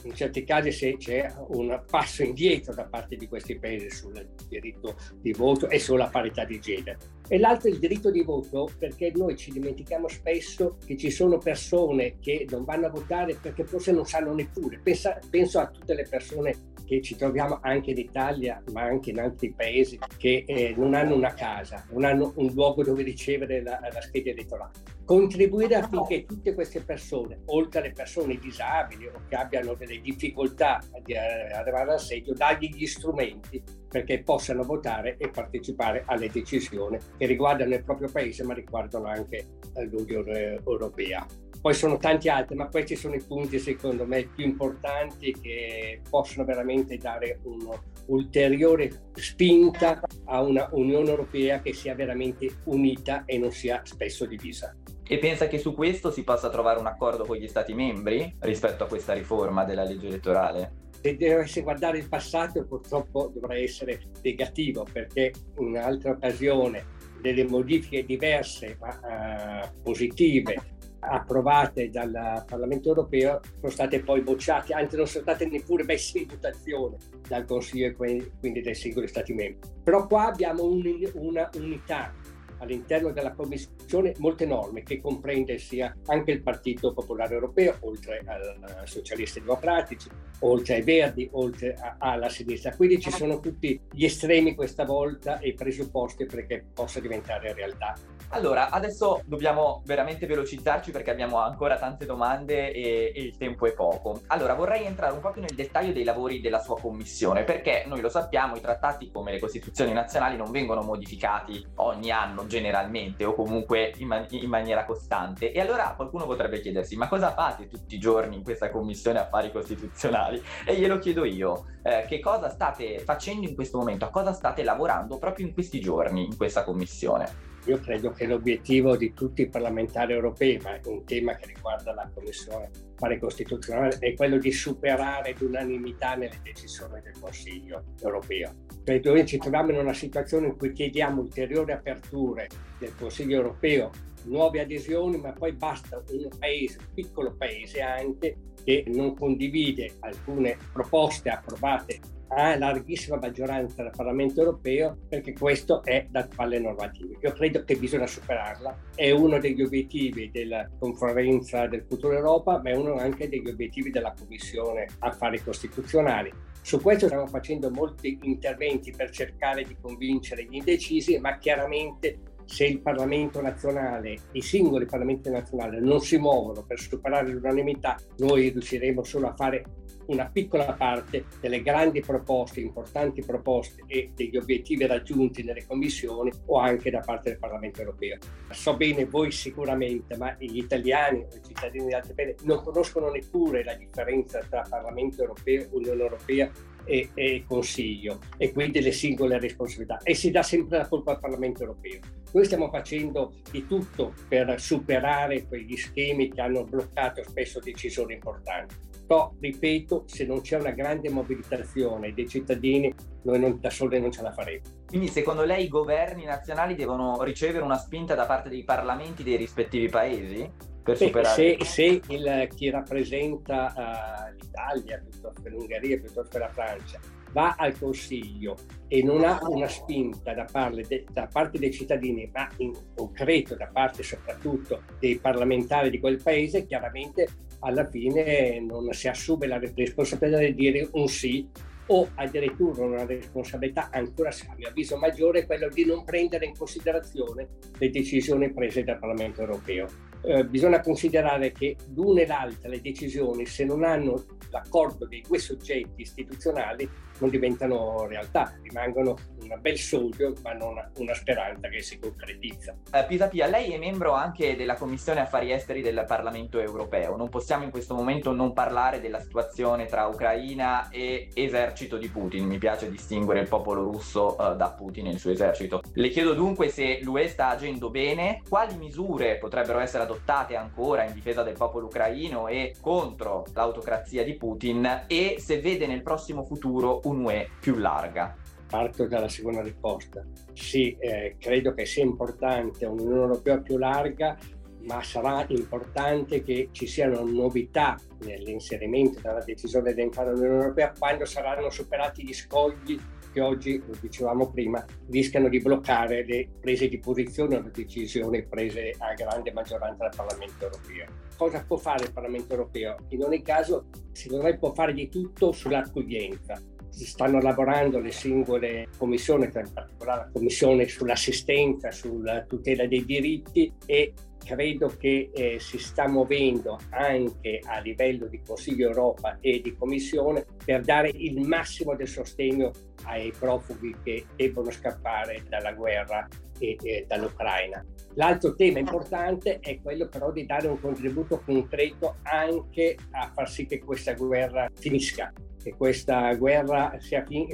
in 0.06 0.14
certi 0.14 0.44
casi 0.44 0.72
se 0.72 0.98
c'è 0.98 1.32
un 1.50 1.84
passo 1.90 2.24
indietro 2.24 2.74
da 2.74 2.86
parte 2.86 3.16
di 3.16 3.28
questi 3.28 3.58
paesi 3.58 3.90
sul 3.90 4.28
diritto 4.48 4.96
di 5.20 5.34
voto 5.34 5.68
e 5.70 5.80
sulla 5.80 6.08
parità 6.08 6.46
di 6.46 6.60
genere. 6.60 6.98
E 7.28 7.40
l'altro 7.40 7.70
è 7.70 7.72
il 7.72 7.80
diritto 7.80 8.12
di 8.12 8.22
voto 8.22 8.70
perché 8.78 9.12
noi 9.16 9.36
ci 9.36 9.52
dimentichiamo 9.52 10.08
spesso 10.08 10.78
che 10.86 10.96
ci 10.96 11.10
sono 11.10 11.40
persone 11.40 12.18
che 12.20 12.46
non 12.50 12.64
vanno 12.64 12.86
a 12.86 12.92
votare 12.92 13.36
perché 13.36 13.64
forse 13.64 13.92
non 13.92 14.06
sanno 14.06 14.34
neppure. 14.34 14.80
Pensa, 14.82 15.20
penso 15.30 15.60
a 15.60 15.68
tutte 15.68 15.96
le 15.96 16.06
persone 16.08 16.74
che 16.86 17.02
ci 17.02 17.16
troviamo 17.16 17.60
anche 17.62 17.92
in 17.92 17.98
Italia, 17.98 18.62
ma 18.72 18.84
anche 18.84 19.10
in 19.10 19.20
altri 19.20 19.52
paesi, 19.52 20.00
che 20.18 20.44
eh, 20.48 20.74
non 20.78 20.94
hanno 20.94 21.16
una 21.16 21.34
casa, 21.34 21.86
non 21.92 22.06
hanno 22.06 22.34
un 22.36 22.52
luogo 22.54 22.84
dove 22.84 23.04
ricevere 23.04 23.62
la, 23.62 23.80
la 23.82 24.02
scheda 24.02 24.30
elettorale. 24.30 24.72
Contribuire 25.04 25.76
affinché 25.76 26.26
tutte 26.26 26.54
queste 26.54 26.82
persone, 26.82 27.42
oltre 27.46 27.80
alle 27.80 27.92
persone 27.92 28.38
disabili 28.38 29.06
o 29.06 29.22
che 29.28 29.36
abbiano 29.36 29.76
delle 29.76 30.00
difficoltà 30.02 30.82
di 31.04 31.14
eh, 31.14 31.20
arrivare 31.54 31.92
al 31.92 32.00
seggio, 32.00 32.34
dargli 32.34 32.74
gli 32.74 32.88
strumenti 32.88 33.62
perché 33.88 34.24
possano 34.24 34.64
votare 34.64 35.16
e 35.18 35.30
partecipare 35.30 36.04
alle 36.08 36.30
decisioni 36.30 36.98
che 37.18 37.26
riguardano 37.28 37.76
il 37.76 37.84
proprio 37.84 38.10
paese, 38.12 38.44
ma 38.44 38.54
riguardano 38.54 39.06
anche 39.06 39.46
l'Unione 39.90 40.60
Europea. 40.66 41.26
Poi 41.66 41.74
sono 41.74 41.98
tanti 41.98 42.30
altri, 42.30 42.56
ma 42.56 42.68
questi 42.68 42.96
sono 42.96 43.16
i 43.16 43.24
punti 43.24 43.58
secondo 43.58 44.06
me 44.06 44.28
più 44.28 44.46
importanti 44.46 45.32
che 45.34 46.00
possono 46.08 46.46
veramente 46.46 46.96
dare 46.98 47.40
un'ulteriore 47.42 49.10
spinta 49.16 50.00
a 50.26 50.44
una 50.44 50.70
Unione 50.74 51.10
Europea 51.10 51.62
che 51.62 51.74
sia 51.74 51.96
veramente 51.96 52.58
unita 52.66 53.24
e 53.26 53.40
non 53.40 53.50
sia 53.50 53.82
spesso 53.84 54.28
divisa. 54.28 54.78
E 55.08 55.18
pensa 55.18 55.48
che 55.48 55.58
su 55.58 55.74
questo 55.74 56.12
si 56.12 56.24
possa 56.24 56.52
trovare 56.52 56.78
un 56.78 56.86
accordo 56.86 57.26
con 57.26 57.36
gli 57.36 57.48
Stati 57.48 57.74
membri 57.74 58.36
rispetto 58.42 58.84
a 58.84 58.88
questa 58.88 59.14
riforma 59.14 59.64
della 59.66 59.86
legge 59.86 60.06
elettorale? 60.06 60.72
Se 61.02 61.16
dovesse 61.18 61.64
guardare 61.64 61.98
il 61.98 62.08
passato 62.08 62.64
purtroppo 62.64 63.32
dovrà 63.34 63.58
essere 63.58 64.02
negativo 64.22 64.86
perché 64.94 65.34
un'altra 65.56 66.12
occasione 66.12 66.94
delle 67.22 67.44
modifiche 67.44 68.06
diverse 68.06 68.78
ma 68.80 69.64
uh, 69.64 69.82
positive 69.82 70.74
approvate 71.08 71.90
dal 71.90 72.44
Parlamento 72.48 72.90
europeo 72.90 73.40
sono 73.60 73.72
state 73.72 74.02
poi 74.02 74.22
bocciate, 74.22 74.74
anzi 74.74 74.96
non 74.96 75.08
sono 75.08 75.24
state 75.24 75.48
neppure 75.48 75.84
messe 75.84 76.20
in 76.20 76.28
votazione 76.28 76.98
dal 77.28 77.46
Consiglio 77.46 77.88
e 77.88 78.32
quindi 78.40 78.62
dai 78.62 78.76
singoli 78.76 79.08
Stati 79.08 79.34
membri. 79.34 79.70
Però 79.84 80.08
qua 80.08 80.28
abbiamo 80.28 80.64
un, 80.64 80.84
una 81.14 81.50
unità 81.56 82.14
all'interno 82.60 83.12
della 83.12 83.34
Commissione 83.34 84.14
molte 84.18 84.46
norme 84.46 84.84
che 84.84 85.02
comprende 85.02 85.58
sia 85.58 85.96
anche 86.06 86.32
il 86.32 86.42
Partito 86.42 86.94
Popolare 86.94 87.34
Europeo, 87.34 87.76
oltre 87.82 88.24
ai 88.26 88.88
socialisti 88.88 89.40
democratici, 89.40 90.10
oltre 90.40 90.76
ai 90.76 90.82
Verdi, 90.84 91.28
oltre 91.34 91.76
alla 92.00 92.30
sinistra. 92.30 92.76
Quindi 92.76 93.00
ci 93.00 93.12
sono 93.12 93.40
tutti 93.40 93.80
gli 93.92 94.06
estremi 94.06 94.56
questa 94.56 94.86
volta 94.86 95.40
e 95.40 95.50
i 95.50 95.54
presupposti 95.54 96.26
perché 96.26 96.66
possa 96.74 97.00
diventare 97.00 97.54
realtà 97.54 97.96
allora, 98.30 98.70
adesso 98.70 99.22
dobbiamo 99.26 99.82
veramente 99.86 100.26
velocizzarci 100.26 100.92
perché 100.92 101.12
abbiamo 101.12 101.38
ancora 101.38 101.78
tante 101.78 102.06
domande 102.06 102.72
e, 102.72 103.14
e, 103.16 103.22
il 103.22 103.38
tempo 103.38 103.66
è 103.66 103.74
poco. 103.74 104.22
Allora, 104.28 104.54
vorrei 104.56 104.86
entrare 104.86 105.14
un 105.14 105.22
po' 105.22 105.32
più 105.32 105.42
nel 105.42 105.56
dettaglio 105.56 105.94
dei 105.94 106.04
lavori 106.04 106.42
della 106.42 106.60
sua 106.60 106.78
commissione, 106.80 107.44
perché 107.44 107.84
noi 107.88 108.02
lo 108.02 108.10
sappiamo, 108.10 108.56
i 108.56 108.62
trattati 108.62 109.12
come 109.12 109.32
le 109.32 109.40
costituzioni 109.40 109.94
nazionali 109.94 110.36
non 110.36 110.52
vengono 110.52 110.82
modificati 110.82 111.66
ogni 111.76 112.12
anno 112.12 112.46
generalmente 112.48 113.24
o 113.24 113.34
comunque 113.34 113.94
in, 113.98 114.08
man- 114.08 114.26
in 114.30 114.50
maniera 114.50 114.86
costante. 114.86 115.52
E 115.52 115.62
allora 115.62 115.94
qualcuno 115.96 116.26
potrebbe 116.26 116.60
chiedersi, 116.60 116.98
ma 116.98 117.08
cosa 117.08 117.32
fate 117.32 117.68
tutti 117.68 117.96
i 117.96 118.00
giorni 118.00 118.36
in 118.36 118.44
questa 118.44 118.70
commissione 118.70 119.20
affari 119.20 119.52
costituzionali? 119.52 120.25
E 120.66 120.76
glielo 120.78 120.98
chiedo 121.00 121.26
io, 121.26 121.66
eh, 121.84 122.06
che 122.08 122.20
cosa 122.20 122.50
state 122.50 123.00
facendo 123.00 123.48
in 123.48 123.56
questo 123.56 123.78
momento? 123.78 124.06
A 124.06 124.10
cosa 124.10 124.34
state 124.34 124.64
lavorando 124.64 125.18
proprio 125.18 125.46
in 125.46 125.54
questi 125.54 125.80
giorni 125.80 126.26
in 126.26 126.38
questa 126.38 126.64
commissione? 126.64 127.54
Io 127.66 127.80
credo 127.80 128.12
che 128.12 128.28
l'obiettivo 128.28 128.96
di 128.96 129.14
tutti 129.14 129.42
i 129.42 129.50
parlamentari 129.50 130.14
europei, 130.14 130.60
ma 130.60 130.76
è 130.76 130.82
un 130.86 131.04
tema 131.04 131.36
che 131.36 131.48
riguarda 131.48 131.94
la 131.96 132.08
Commissione 132.14 132.70
Affari 132.94 133.20
Costituzionale, 133.20 133.98
è 133.98 134.14
quello 134.14 134.38
di 134.38 134.52
superare 134.52 135.34
l'unanimità 135.40 136.14
nelle 136.14 136.40
decisioni 136.44 137.02
del 137.02 137.20
Consiglio 137.20 137.84
europeo. 138.02 138.54
Cioè, 138.84 139.02
noi 139.04 139.26
ci 139.26 139.40
troviamo 139.40 139.72
in 139.72 139.80
una 139.80 139.94
situazione 139.94 140.48
in 140.48 140.58
cui 140.58 140.74
chiediamo 140.74 141.22
ulteriori 141.22 141.72
aperture 141.72 142.48
del 142.78 142.96
Consiglio 142.96 143.38
europeo, 143.38 143.90
nuove 144.26 144.60
adesioni, 144.60 145.18
ma 145.18 145.32
poi 145.32 145.54
basta 145.54 146.04
un 146.08 146.30
paese, 146.38 146.78
un 146.78 146.94
piccolo 146.94 147.34
paese 147.36 147.82
anche, 147.82 148.38
che 148.66 148.84
non 148.88 149.16
condivide 149.16 149.94
alcune 150.00 150.58
proposte 150.74 151.30
approvate 151.30 152.00
a 152.30 152.58
larghissima 152.58 153.18
maggioranza 153.18 153.84
del 153.84 153.94
Parlamento 153.96 154.40
europeo 154.40 154.98
perché 155.08 155.34
questo 155.34 155.84
è 155.84 156.08
da 156.10 156.28
palle 156.36 156.60
normative. 156.60 157.18
Io 157.22 157.32
credo 157.32 157.64
che 157.64 157.76
bisogna 157.78 158.08
superarla, 158.08 158.78
è 158.96 159.12
uno 159.12 159.40
degli 159.40 159.62
obiettivi 159.62 160.32
della 160.32 160.68
conferenza 160.78 161.68
del 161.68 161.86
futuro 161.88 162.18
Europa, 162.18 162.60
ma 162.62 162.72
è 162.72 162.76
uno 162.76 162.96
anche 162.96 163.30
degli 163.30 163.48
obiettivi 163.48 163.92
della 163.92 164.14
Commissione 164.18 164.88
Affari 165.00 165.42
Costituzionali. 165.42 166.32
Su 166.62 166.82
questo 166.82 167.06
stiamo 167.06 167.28
facendo 167.28 167.70
molti 167.70 168.18
interventi 168.24 168.92
per 168.92 169.12
cercare 169.12 169.64
di 169.64 169.78
convincere 169.80 170.46
gli 170.46 170.56
indecisi, 170.56 171.20
ma 171.20 171.38
chiaramente 171.38 172.18
se 172.46 172.66
il 172.66 172.82
Parlamento 172.82 173.42
nazionale, 173.42 174.18
i 174.32 174.42
singoli 174.42 174.86
Parlamenti 174.86 175.30
nazionali 175.30 175.80
non 175.80 176.00
si 176.02 176.18
muovono 176.18 176.64
per 176.64 176.80
superare 176.80 177.30
l'unanimità, 177.30 177.98
noi 178.18 178.50
riusciremo 178.50 179.04
solo 179.04 179.28
a 179.28 179.36
fare 179.36 179.64
una 180.08 180.30
piccola 180.32 180.74
parte 180.74 181.26
delle 181.40 181.62
grandi 181.62 182.02
proposte, 182.02 182.60
importanti 182.60 183.24
proposte 183.24 183.84
e 183.88 184.12
degli 184.14 184.38
obiettivi 184.38 184.86
raggiunti 184.86 185.44
nelle 185.44 185.66
commissioni 185.66 186.32
o 186.46 186.60
anche 186.60 186.92
da 186.92 187.00
parte 187.00 187.30
del 187.30 187.40
Parlamento 187.40 187.80
europeo. 187.80 188.18
So 188.52 188.76
bene 188.76 189.06
voi 189.06 189.32
sicuramente, 189.32 190.16
ma 190.18 190.36
gli 190.38 190.58
italiani 190.58 191.20
o 191.20 191.36
i 191.36 191.42
cittadini 191.44 191.88
di 191.88 191.94
altri 191.94 192.14
paesi 192.14 192.46
non 192.46 192.62
conoscono 192.62 193.10
neppure 193.10 193.64
la 193.64 193.74
differenza 193.74 194.40
tra 194.48 194.66
Parlamento 194.70 195.22
europeo, 195.22 195.68
Unione 195.72 196.02
europea 196.02 196.52
e, 196.86 197.10
e, 197.14 197.44
Consiglio 197.48 198.20
e 198.38 198.52
quindi 198.52 198.82
le 198.82 198.92
singole 198.92 199.40
responsabilità 199.40 200.00
e 200.04 200.14
si 200.14 200.32
dà 200.32 200.44
sempre 200.44 200.78
la 200.78 200.88
colpa 200.88 201.12
al 201.12 201.20
Parlamento 201.20 201.62
europeo. 201.62 202.00
Noi 202.32 202.46
stiamo 202.46 202.70
facendo 202.70 203.34
di 203.50 203.66
tutto 203.66 204.14
per 204.28 204.60
superare 204.60 205.46
quegli 205.48 205.76
schemi 205.78 206.32
che 206.32 206.42
hanno 206.42 206.64
bloccato 206.64 207.24
spesso 207.24 207.60
decisioni 207.60 208.14
importanti. 208.14 208.76
Però, 209.06 209.32
ripeto, 209.40 210.06
se 210.08 210.26
non 210.26 210.42
c'è 210.42 210.58
una 210.58 210.72
grande 210.72 211.10
mobilitazione 211.10 212.14
dei 212.14 212.28
cittadini, 212.28 212.92
noi 213.22 213.40
non, 213.40 213.60
da 213.60 213.70
soli 213.70 214.00
non 214.00 214.12
ce 214.12 214.24
la 214.24 214.32
faremo. 214.32 214.64
Quindi 214.88 215.08
secondo 215.08 215.44
lei 215.44 215.66
i 215.66 215.70
governi 215.70 216.26
nazionali 216.26 216.76
devono 216.76 217.22
ricevere 217.22 217.64
una 217.64 217.78
spinta 217.78 218.16
da 218.16 218.26
parte 218.26 218.50
dei 218.50 218.64
parlamenti 218.64 219.24
dei 219.24 219.38
rispettivi 219.38 219.90
paesi? 219.90 220.74
Per 220.86 220.96
Beh, 221.00 221.06
superare... 221.06 221.34
Se, 221.34 221.66
se 221.66 222.02
il, 222.10 222.48
chi 222.54 222.70
rappresenta 222.70 223.74
uh, 223.76 224.40
l'Italia, 224.40 225.04
piuttosto 225.04 225.42
che 225.42 225.50
l'Ungheria, 225.50 225.98
piuttosto 225.98 226.30
che 226.30 226.38
la 226.38 226.50
Francia, 226.50 227.00
va 227.32 227.56
al 227.58 227.76
Consiglio 227.78 228.56
e 228.88 229.02
non 229.02 229.24
ha 229.24 229.40
una 229.42 229.68
spinta 229.68 230.36
da 230.36 230.46
parte, 230.50 230.84
de, 230.88 231.06
da 231.12 231.28
parte, 231.30 231.58
dei 231.58 231.74
cittadini, 231.74 232.30
ma 232.32 232.48
in 232.58 232.72
concreto 232.96 233.56
da 233.56 233.66
parte 233.66 234.04
soprattutto 234.04 234.84
dei 235.00 235.18
parlamentari 235.18 235.90
di 235.90 236.00
quel 236.00 236.22
paese, 236.22 236.68
chiaramente 236.68 237.28
alla 237.62 237.86
fine 237.86 238.60
non 238.60 238.94
si 238.94 239.08
assume 239.08 239.48
la 239.48 239.60
responsabilità 239.60 240.38
di 240.38 240.54
dire 240.54 240.88
un 240.92 241.08
sì 241.08 241.50
o 241.88 242.10
addirittura 242.14 242.84
una 242.84 243.06
responsabilità 243.06 243.90
ancora, 243.92 244.30
a 244.30 244.56
mio 244.56 244.68
avviso, 244.68 244.98
maggiore, 244.98 245.48
quella 245.48 245.68
di 245.68 245.84
non 245.84 246.04
prendere 246.04 246.46
in 246.46 246.56
considerazione 246.56 247.48
le 247.78 247.90
decisioni 247.90 248.54
prese 248.54 248.84
dal 248.84 249.00
Parlamento 249.00 249.42
europeo. 249.42 250.14
Eh, 250.28 250.44
bisogna 250.46 250.82
considerare 250.82 251.52
che 251.52 251.76
l'una 251.94 252.22
e 252.22 252.26
l'altra, 252.26 252.68
le 252.68 252.82
decisioni, 252.82 253.46
se 253.46 253.64
non 253.64 253.84
hanno 253.84 254.26
l'accordo 254.50 255.06
dei 255.06 255.22
due 255.22 255.38
soggetti 255.38 256.02
istituzionali, 256.02 256.90
non 257.20 257.30
diventano 257.30 258.06
realtà, 258.08 258.54
rimangono 258.62 259.16
un 259.42 259.58
bel 259.62 259.78
sogno, 259.78 260.34
ma 260.44 260.54
non 260.54 260.74
una, 260.98 261.14
speranza 261.14 261.68
che 261.70 261.82
si 261.82 262.00
concretizza. 262.00 262.76
Uh, 262.92 263.06
Pisapia, 263.08 263.48
lei 263.48 263.72
è 263.72 263.78
membro 263.78 264.14
anche 264.14 264.56
della 264.56 264.76
Commissione 264.76 265.22
Affari 265.22 265.52
Esteri 265.52 265.82
del 265.82 266.04
Parlamento 266.08 266.60
Europeo. 266.60 267.16
Non 267.16 267.30
possiamo 267.30 267.64
in 267.64 267.72
questo 267.72 267.94
momento 267.94 268.34
non 268.34 268.54
parlare 268.54 269.00
della 269.00 269.20
situazione 269.20 269.86
tra 269.86 270.06
Ucraina 270.06 270.90
e 270.90 271.30
esercito 271.34 271.98
di 271.98 272.10
Putin. 272.10 272.46
Mi 272.46 272.58
piace 272.58 272.90
distinguere 272.90 273.42
il 273.42 273.48
popolo 273.48 273.84
russo 273.84 274.36
uh, 274.38 274.56
da 274.56 274.74
Putin 274.76 275.08
e 275.08 275.12
il 275.12 275.20
suo 275.20 275.32
esercito. 275.32 275.82
Le 275.94 276.10
chiedo 276.10 276.34
dunque 276.34 276.70
se 276.70 277.00
l'UE 277.02 277.28
sta 277.28 277.50
agendo 277.50 277.90
bene, 277.90 278.42
quali 278.48 278.76
misure 278.76 279.38
potrebbero 279.38 279.80
essere 279.80 280.04
adottate 280.04 280.56
ancora 280.56 281.04
in 281.04 281.14
difesa 281.14 281.44
del 281.44 281.54
popolo 281.54 281.86
ucraino 281.86 282.48
e 282.48 282.76
contro 282.82 283.46
l'autocrazia 283.54 284.24
di 284.24 284.36
Putin 284.36 285.04
e 285.08 285.36
se 285.40 285.60
vede 285.60 285.88
nel 285.88 286.02
prossimo 286.02 286.44
futuro 286.44 287.05
un'UE 287.06 287.50
più 287.60 287.76
larga. 287.76 288.36
Parto 288.68 289.08
dalla 289.08 289.30
seconda 289.30 289.62
risposta. 289.62 290.26
Sì, 290.54 290.96
eh, 291.00 291.36
credo 291.40 291.74
che 291.74 291.86
sia 291.86 292.04
importante 292.04 292.86
un'Unione 292.86 293.22
Europea 293.22 293.60
più 293.60 293.78
larga, 293.78 294.38
ma 294.82 295.02
sarà 295.02 295.46
importante 295.50 296.44
che 296.44 296.70
ci 296.72 296.86
siano 296.88 297.24
novità 297.24 297.98
nell'inserimento 298.20 299.20
della 299.22 299.44
decisione 299.44 299.94
di 299.94 300.02
entrare 300.02 300.32
nell'Unione 300.32 300.62
Europea 300.62 300.94
quando 300.98 301.26
saranno 301.26 301.70
superati 301.70 302.24
gli 302.24 302.34
scogli 302.34 303.00
che 303.36 303.42
oggi, 303.42 303.84
lo 303.86 303.98
dicevamo 304.00 304.50
prima, 304.50 304.84
rischiano 305.10 305.50
di 305.50 305.60
bloccare 305.60 306.26
le 306.26 306.48
prese 306.62 306.88
di 306.88 307.00
posizione 307.00 307.58
o 307.58 307.62
le 307.64 307.72
decisioni 307.72 308.46
prese 308.46 308.94
a 308.98 309.14
grande 309.14 309.52
maggioranza 309.52 310.06
dal 310.06 310.16
Parlamento 310.16 310.64
europeo. 310.64 311.06
Cosa 311.36 311.62
può 311.68 311.76
fare 311.76 312.06
il 312.06 312.14
Parlamento 312.14 312.54
europeo? 312.54 312.96
In 313.10 313.24
ogni 313.24 313.42
caso, 313.42 313.88
secondo 314.14 314.46
me 314.46 314.58
può 314.58 314.72
fare 314.74 314.94
di 314.94 315.10
tutto 315.10 315.52
sull'accoglienza 315.52 316.62
stanno 317.04 317.42
lavorando 317.42 318.00
le 318.00 318.12
singole 318.12 318.88
commissioni, 318.98 319.46
in 319.46 319.52
particolare 319.52 320.22
la 320.22 320.30
commissione 320.32 320.88
sull'assistenza, 320.88 321.92
sulla 321.92 322.44
tutela 322.44 322.88
dei 322.88 323.04
diritti 323.04 323.74
e 323.86 324.14
credo 324.46 324.94
che 324.98 325.32
eh, 325.34 325.60
si 325.60 325.80
sta 325.80 326.08
muovendo 326.08 326.80
anche 326.92 327.60
a 327.66 327.80
livello 327.80 328.28
di 328.28 328.42
Consiglio 328.46 328.90
Europa 328.90 329.38
e 329.42 329.60
di 329.60 329.76
Commissione 329.76 330.46
per 330.64 330.82
dare 330.82 331.10
il 331.10 331.42
massimo 331.42 331.96
del 331.96 332.08
sostegno 332.08 332.72
ai 333.06 333.34
profughi 333.38 333.96
che 334.04 334.26
debbono 334.36 334.70
scappare 334.70 335.44
dalla 335.50 335.74
guerra 335.74 336.28
e, 336.60 336.78
e 336.82 337.06
dall'Ucraina. 337.08 337.84
L'altro 338.14 338.54
tema 338.54 338.80
importante 338.80 339.60
è 339.60 339.82
quello 339.82 340.08
però 340.08 340.32
di 340.32 340.46
dare 340.46 340.68
un 340.68 340.80
contributo 340.80 341.42
concreto 341.44 342.18
anche 342.22 342.96
a 343.12 343.32
far 343.34 343.50
sì 343.50 343.66
che 343.66 343.80
questa 343.80 344.14
guerra 344.14 344.70
finisca 344.74 345.34
che 345.66 345.74
questa 345.76 346.32
guerra 346.36 346.96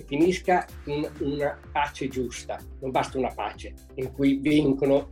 finisca 0.05 0.67
in 0.85 1.09
una 1.19 1.57
pace 1.71 2.09
giusta. 2.09 2.59
Non 2.81 2.91
basta 2.91 3.17
una 3.17 3.31
pace 3.33 3.73
in 3.95 4.11
cui 4.11 4.35
vincono 4.35 5.09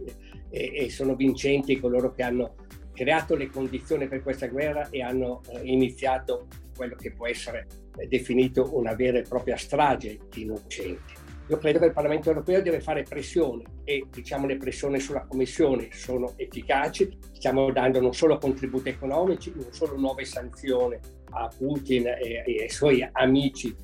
e, 0.50 0.74
e 0.76 0.90
sono 0.90 1.16
vincenti 1.16 1.80
coloro 1.80 2.12
che 2.12 2.24
hanno 2.24 2.56
creato 2.92 3.38
le 3.38 3.50
condizioni 3.50 4.10
per 4.10 4.22
questa 4.22 4.48
guerra 4.48 4.90
e 4.90 5.02
hanno 5.02 5.42
eh, 5.48 5.62
iniziato 5.64 6.48
quello 6.76 6.96
che 6.96 7.14
può 7.14 7.26
essere 7.26 7.68
definito 8.10 8.70
una 8.78 8.94
vera 8.96 9.20
e 9.20 9.22
propria 9.22 9.56
strage 9.56 10.20
di 10.30 10.42
innocenti. 10.42 11.14
Io 11.48 11.58
credo 11.58 11.80
che 11.80 11.86
il 11.86 11.94
Parlamento 11.94 12.28
europeo 12.30 12.62
deve 12.62 12.82
fare 12.82 13.04
pressione 13.04 13.64
e 13.86 14.06
diciamo 14.12 14.46
le 14.46 14.58
pressioni 14.58 15.00
sulla 15.00 15.26
Commissione 15.26 15.88
sono 15.92 16.34
efficaci, 16.36 17.18
stiamo 17.32 17.72
dando 17.72 18.02
non 18.02 18.14
solo 18.14 18.38
contributi 18.38 18.90
economici, 18.90 19.54
non 19.56 19.72
solo 19.72 19.98
nuove 19.98 20.26
sanzioni 20.26 21.00
a 21.32 21.50
Putin 21.56 22.08
e, 22.08 22.44
e 22.46 22.62
ai 22.64 22.70
suoi 22.70 23.08
amici 23.12 23.76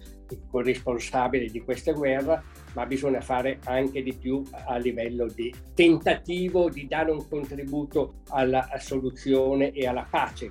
corresponsabili 0.50 1.52
di 1.52 1.62
questa 1.62 1.92
guerra, 1.92 2.44
ma 2.74 2.86
bisogna 2.86 3.22
fare 3.22 3.60
anche 3.66 4.02
di 4.02 4.14
più 4.14 4.44
a 4.66 4.78
livello 4.78 5.28
di 5.28 5.54
tentativo 5.74 6.70
di 6.70 6.88
dare 6.88 7.12
un 7.12 7.28
contributo 7.28 8.22
alla 8.30 8.68
soluzione 8.80 9.72
e 9.72 9.88
alla 9.88 10.08
pace. 10.10 10.50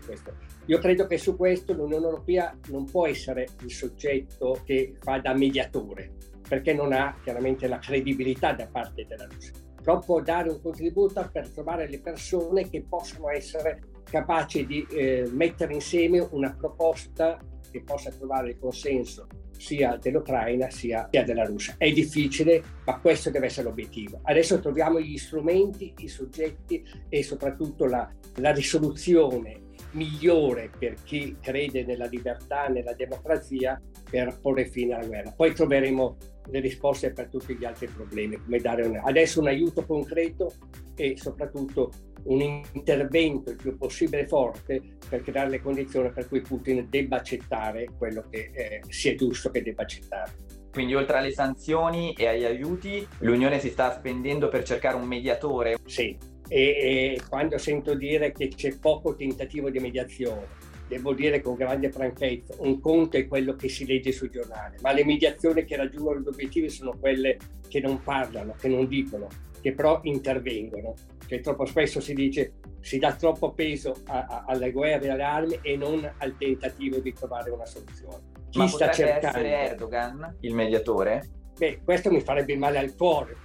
Io 0.67 0.79
credo 0.79 1.07
che 1.07 1.19
su 1.19 1.37
questo 1.37 1.73
l'Unione 1.73 2.07
Europea 2.07 2.57
non 2.69 2.85
può 2.85 3.07
essere 3.07 3.49
il 3.63 3.71
soggetto 3.71 4.61
che 4.65 4.95
fa 5.01 5.19
da 5.19 5.35
mediatore, 5.35 6.13
perché 6.49 6.73
non 6.73 6.93
ha 6.93 7.17
chiaramente 7.23 7.67
la 7.67 7.79
credibilità 7.79 8.53
da 8.53 8.67
parte 8.67 9.05
della 9.07 9.27
Russia. 9.27 9.53
Però 9.83 9.99
può 9.99 10.23
dare 10.23 10.49
un 10.49 10.63
contributo 10.63 11.29
per 11.31 11.51
trovare 11.51 11.89
le 11.91 12.01
persone 12.01 12.71
che 12.71 12.83
possono 12.89 13.29
essere 13.29 13.83
capaci 14.05 14.67
di 14.67 14.87
eh, 14.91 15.29
mettere 15.33 15.75
insieme 15.75 16.27
una 16.31 16.55
proposta 16.55 17.39
che 17.71 17.83
possa 17.83 18.11
trovare 18.11 18.51
il 18.51 18.59
consenso 18.59 19.27
sia 19.57 19.97
dell'Ucraina 20.01 20.71
sia, 20.71 21.09
sia 21.11 21.25
della 21.25 21.45
Russia. 21.45 21.75
È 21.79 21.91
difficile, 21.91 22.63
ma 22.85 22.99
questo 23.01 23.31
deve 23.31 23.47
essere 23.47 23.69
l'obiettivo. 23.69 24.21
Adesso 24.23 24.61
troviamo 24.61 25.01
gli 25.01 25.17
strumenti, 25.17 25.93
i 25.99 26.09
soggetti 26.09 26.85
e 27.09 27.23
soprattutto 27.23 27.87
la, 27.87 28.09
la 28.37 28.53
risoluzione 28.53 29.63
migliore 29.93 30.71
per 30.77 30.97
chi 31.03 31.37
crede 31.41 31.85
nella 31.85 32.07
libertà, 32.07 32.67
nella 32.67 32.95
democrazia, 32.95 33.81
per 34.09 34.39
porre 34.41 34.67
fine 34.67 34.95
alla 34.95 35.07
guerra. 35.07 35.33
Poi 35.33 35.55
troveremo 35.55 36.17
le 36.51 36.61
risposte 36.61 37.13
per 37.13 37.29
tutti 37.29 37.57
gli 37.57 37.65
altri 37.65 37.87
problemi, 37.87 38.37
come 38.37 38.59
dare 38.59 38.83
un, 38.87 39.01
adesso 39.03 39.41
un 39.41 39.49
aiuto 39.49 39.85
concreto 39.87 40.53
e 40.95 41.17
soprattutto 41.17 41.91
un 42.25 42.63
intervento 42.73 43.51
il 43.51 43.57
più 43.57 43.77
possibile 43.77 44.27
forte 44.27 44.81
per 45.09 45.23
creare 45.23 45.51
le 45.51 45.61
condizioni 45.61 46.11
per 46.11 46.29
cui 46.29 46.41
Putin 46.41 46.87
debba 46.89 47.17
accettare 47.17 47.89
quello 47.97 48.25
che 48.31 48.51
eh, 48.53 48.83
sia 48.89 49.15
giusto 49.15 49.51
che 49.51 49.63
debba 49.63 49.83
accettare. 49.83 50.33
Quindi 50.73 50.95
oltre 50.95 51.19
alle 51.19 51.33
sanzioni 51.33 52.15
e 52.15 52.27
agli 52.27 52.45
aiuti, 52.45 53.07
l'Unione 53.19 53.61
si 53.61 53.71
sta 53.71 53.93
spendendo 53.93 54.49
per 54.49 54.65
cercare 54.65 54.97
un 54.97 55.07
mediatore? 55.07 55.77
Sì, 55.85 56.17
e, 56.49 56.59
e 56.59 57.21
quando 57.29 57.59
sento 57.59 57.95
dire 57.95 58.33
che 58.33 58.49
c'è 58.49 58.77
poco 58.79 59.15
tentativo 59.15 59.71
di 59.71 59.79
mediazione, 59.79 60.47
devo 60.89 61.15
dire 61.15 61.41
con 61.41 61.55
grande 61.55 61.91
franchezza, 61.91 62.55
un 62.59 62.81
conto 62.81 63.17
è 63.17 63.27
quello 63.27 63.55
che 63.55 63.69
si 63.69 63.87
legge 63.87 64.13
sui 64.13 64.31
giornali, 64.31 64.77
ma 64.81 64.93
le 64.93 65.05
mediazioni 65.05 65.65
che 65.65 65.77
raggiungono 65.77 66.21
gli 66.21 66.29
obiettivi 66.29 66.69
sono 66.69 66.97
quelle 66.99 67.39
che 67.69 67.81
non 67.81 68.03
parlano, 68.03 68.55
che 68.59 68.69
non 68.69 68.87
dicono, 68.87 69.29
che 69.61 69.73
però 69.73 70.01
intervengono. 70.03 70.95
Che 71.27 71.41
troppo 71.41 71.65
spesso 71.65 72.01
si 72.01 72.13
dice 72.15 72.55
si 72.81 72.99
dà 72.99 73.15
troppo 73.15 73.53
peso 73.53 73.95
a, 74.07 74.27
a, 74.29 74.45
alle 74.47 74.71
guerre 74.71 75.07
e 75.07 75.11
alle 75.11 75.23
armi 75.23 75.59
e 75.63 75.77
non 75.77 76.09
al 76.19 76.37
tentativo 76.37 76.99
di 76.99 77.13
trovare 77.13 77.51
una 77.51 77.65
soluzione. 77.65 78.33
Chi 78.51 78.59
ma 78.59 78.69
sta 78.69 78.91
cercando? 78.91 79.39
essere 79.39 79.69
Erdogan 79.71 80.37
il 80.41 80.55
mediatore? 80.55 81.31
Beh, 81.57 81.81
questo 81.83 82.11
mi 82.11 82.21
farebbe 82.21 82.57
male 82.57 82.79
al 82.79 82.95
cuore. 82.95 83.37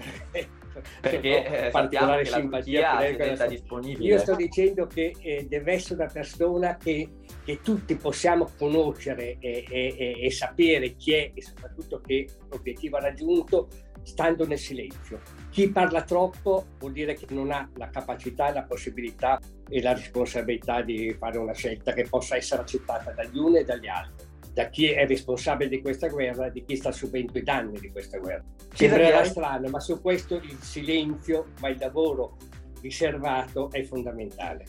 perché 1.01 1.67
eh, 1.67 1.69
particolare 1.69 2.25
simpatia 2.25 2.98
per 2.98 3.48
disponibile. 3.48 4.05
Io 4.05 4.19
sto 4.19 4.36
dicendo 4.36 4.88
che 4.88 5.13
eh, 5.19 5.45
deve 5.48 5.74
essere 5.74 6.03
una 6.03 6.12
persona 6.12 6.77
che, 6.77 7.09
che 7.43 7.59
tutti 7.62 7.95
possiamo 7.95 8.50
conoscere 8.57 9.38
e, 9.39 9.65
e, 9.69 10.15
e, 10.21 10.31
sapere 10.31 10.95
chi 10.95 11.13
è 11.13 11.31
e 11.33 11.41
soprattutto 11.41 12.01
che 12.01 12.27
obiettivo 12.51 12.98
ha 12.98 13.01
raggiunto 13.01 13.67
stando 14.03 14.45
nel 14.45 14.59
silenzio. 14.59 15.21
Chi 15.49 15.71
parla 15.71 16.03
troppo 16.03 16.67
vuol 16.77 16.91
dire 16.91 17.15
che 17.15 17.25
non 17.29 17.51
ha 17.51 17.69
la 17.75 17.89
capacità, 17.89 18.51
la 18.53 18.63
possibilità 18.63 19.39
e 19.67 19.81
la 19.81 19.93
responsabilità 19.93 20.81
di 20.81 21.15
fare 21.17 21.37
una 21.37 21.53
scelta 21.53 21.93
che 21.93 22.05
possa 22.09 22.35
essere 22.35 22.61
accettata 22.61 23.11
dagli 23.11 23.37
uni 23.37 23.57
e 23.57 23.63
dagli 23.63 23.87
altri 23.87 24.27
da 24.59 24.67
chi 24.67 24.91
è 24.91 25.05
responsabile 25.07 25.69
di 25.69 25.81
questa 25.81 26.07
guerra, 26.07 26.49
di 26.49 26.65
chi 26.65 26.75
sta 26.75 26.91
subendo 26.91 27.37
i 27.37 27.43
danni 27.43 27.79
di 27.79 27.91
questa 27.91 28.17
guerra. 28.17 28.43
Sembrerà 28.73 29.23
strano, 29.23 29.69
ma 29.69 29.79
su 29.79 30.01
questo 30.01 30.35
il 30.35 30.57
silenzio, 30.59 31.53
ma 31.61 31.69
il 31.69 31.77
lavoro 31.79 32.35
riservato 32.81 33.71
è 33.71 33.83
fondamentale. 33.83 34.65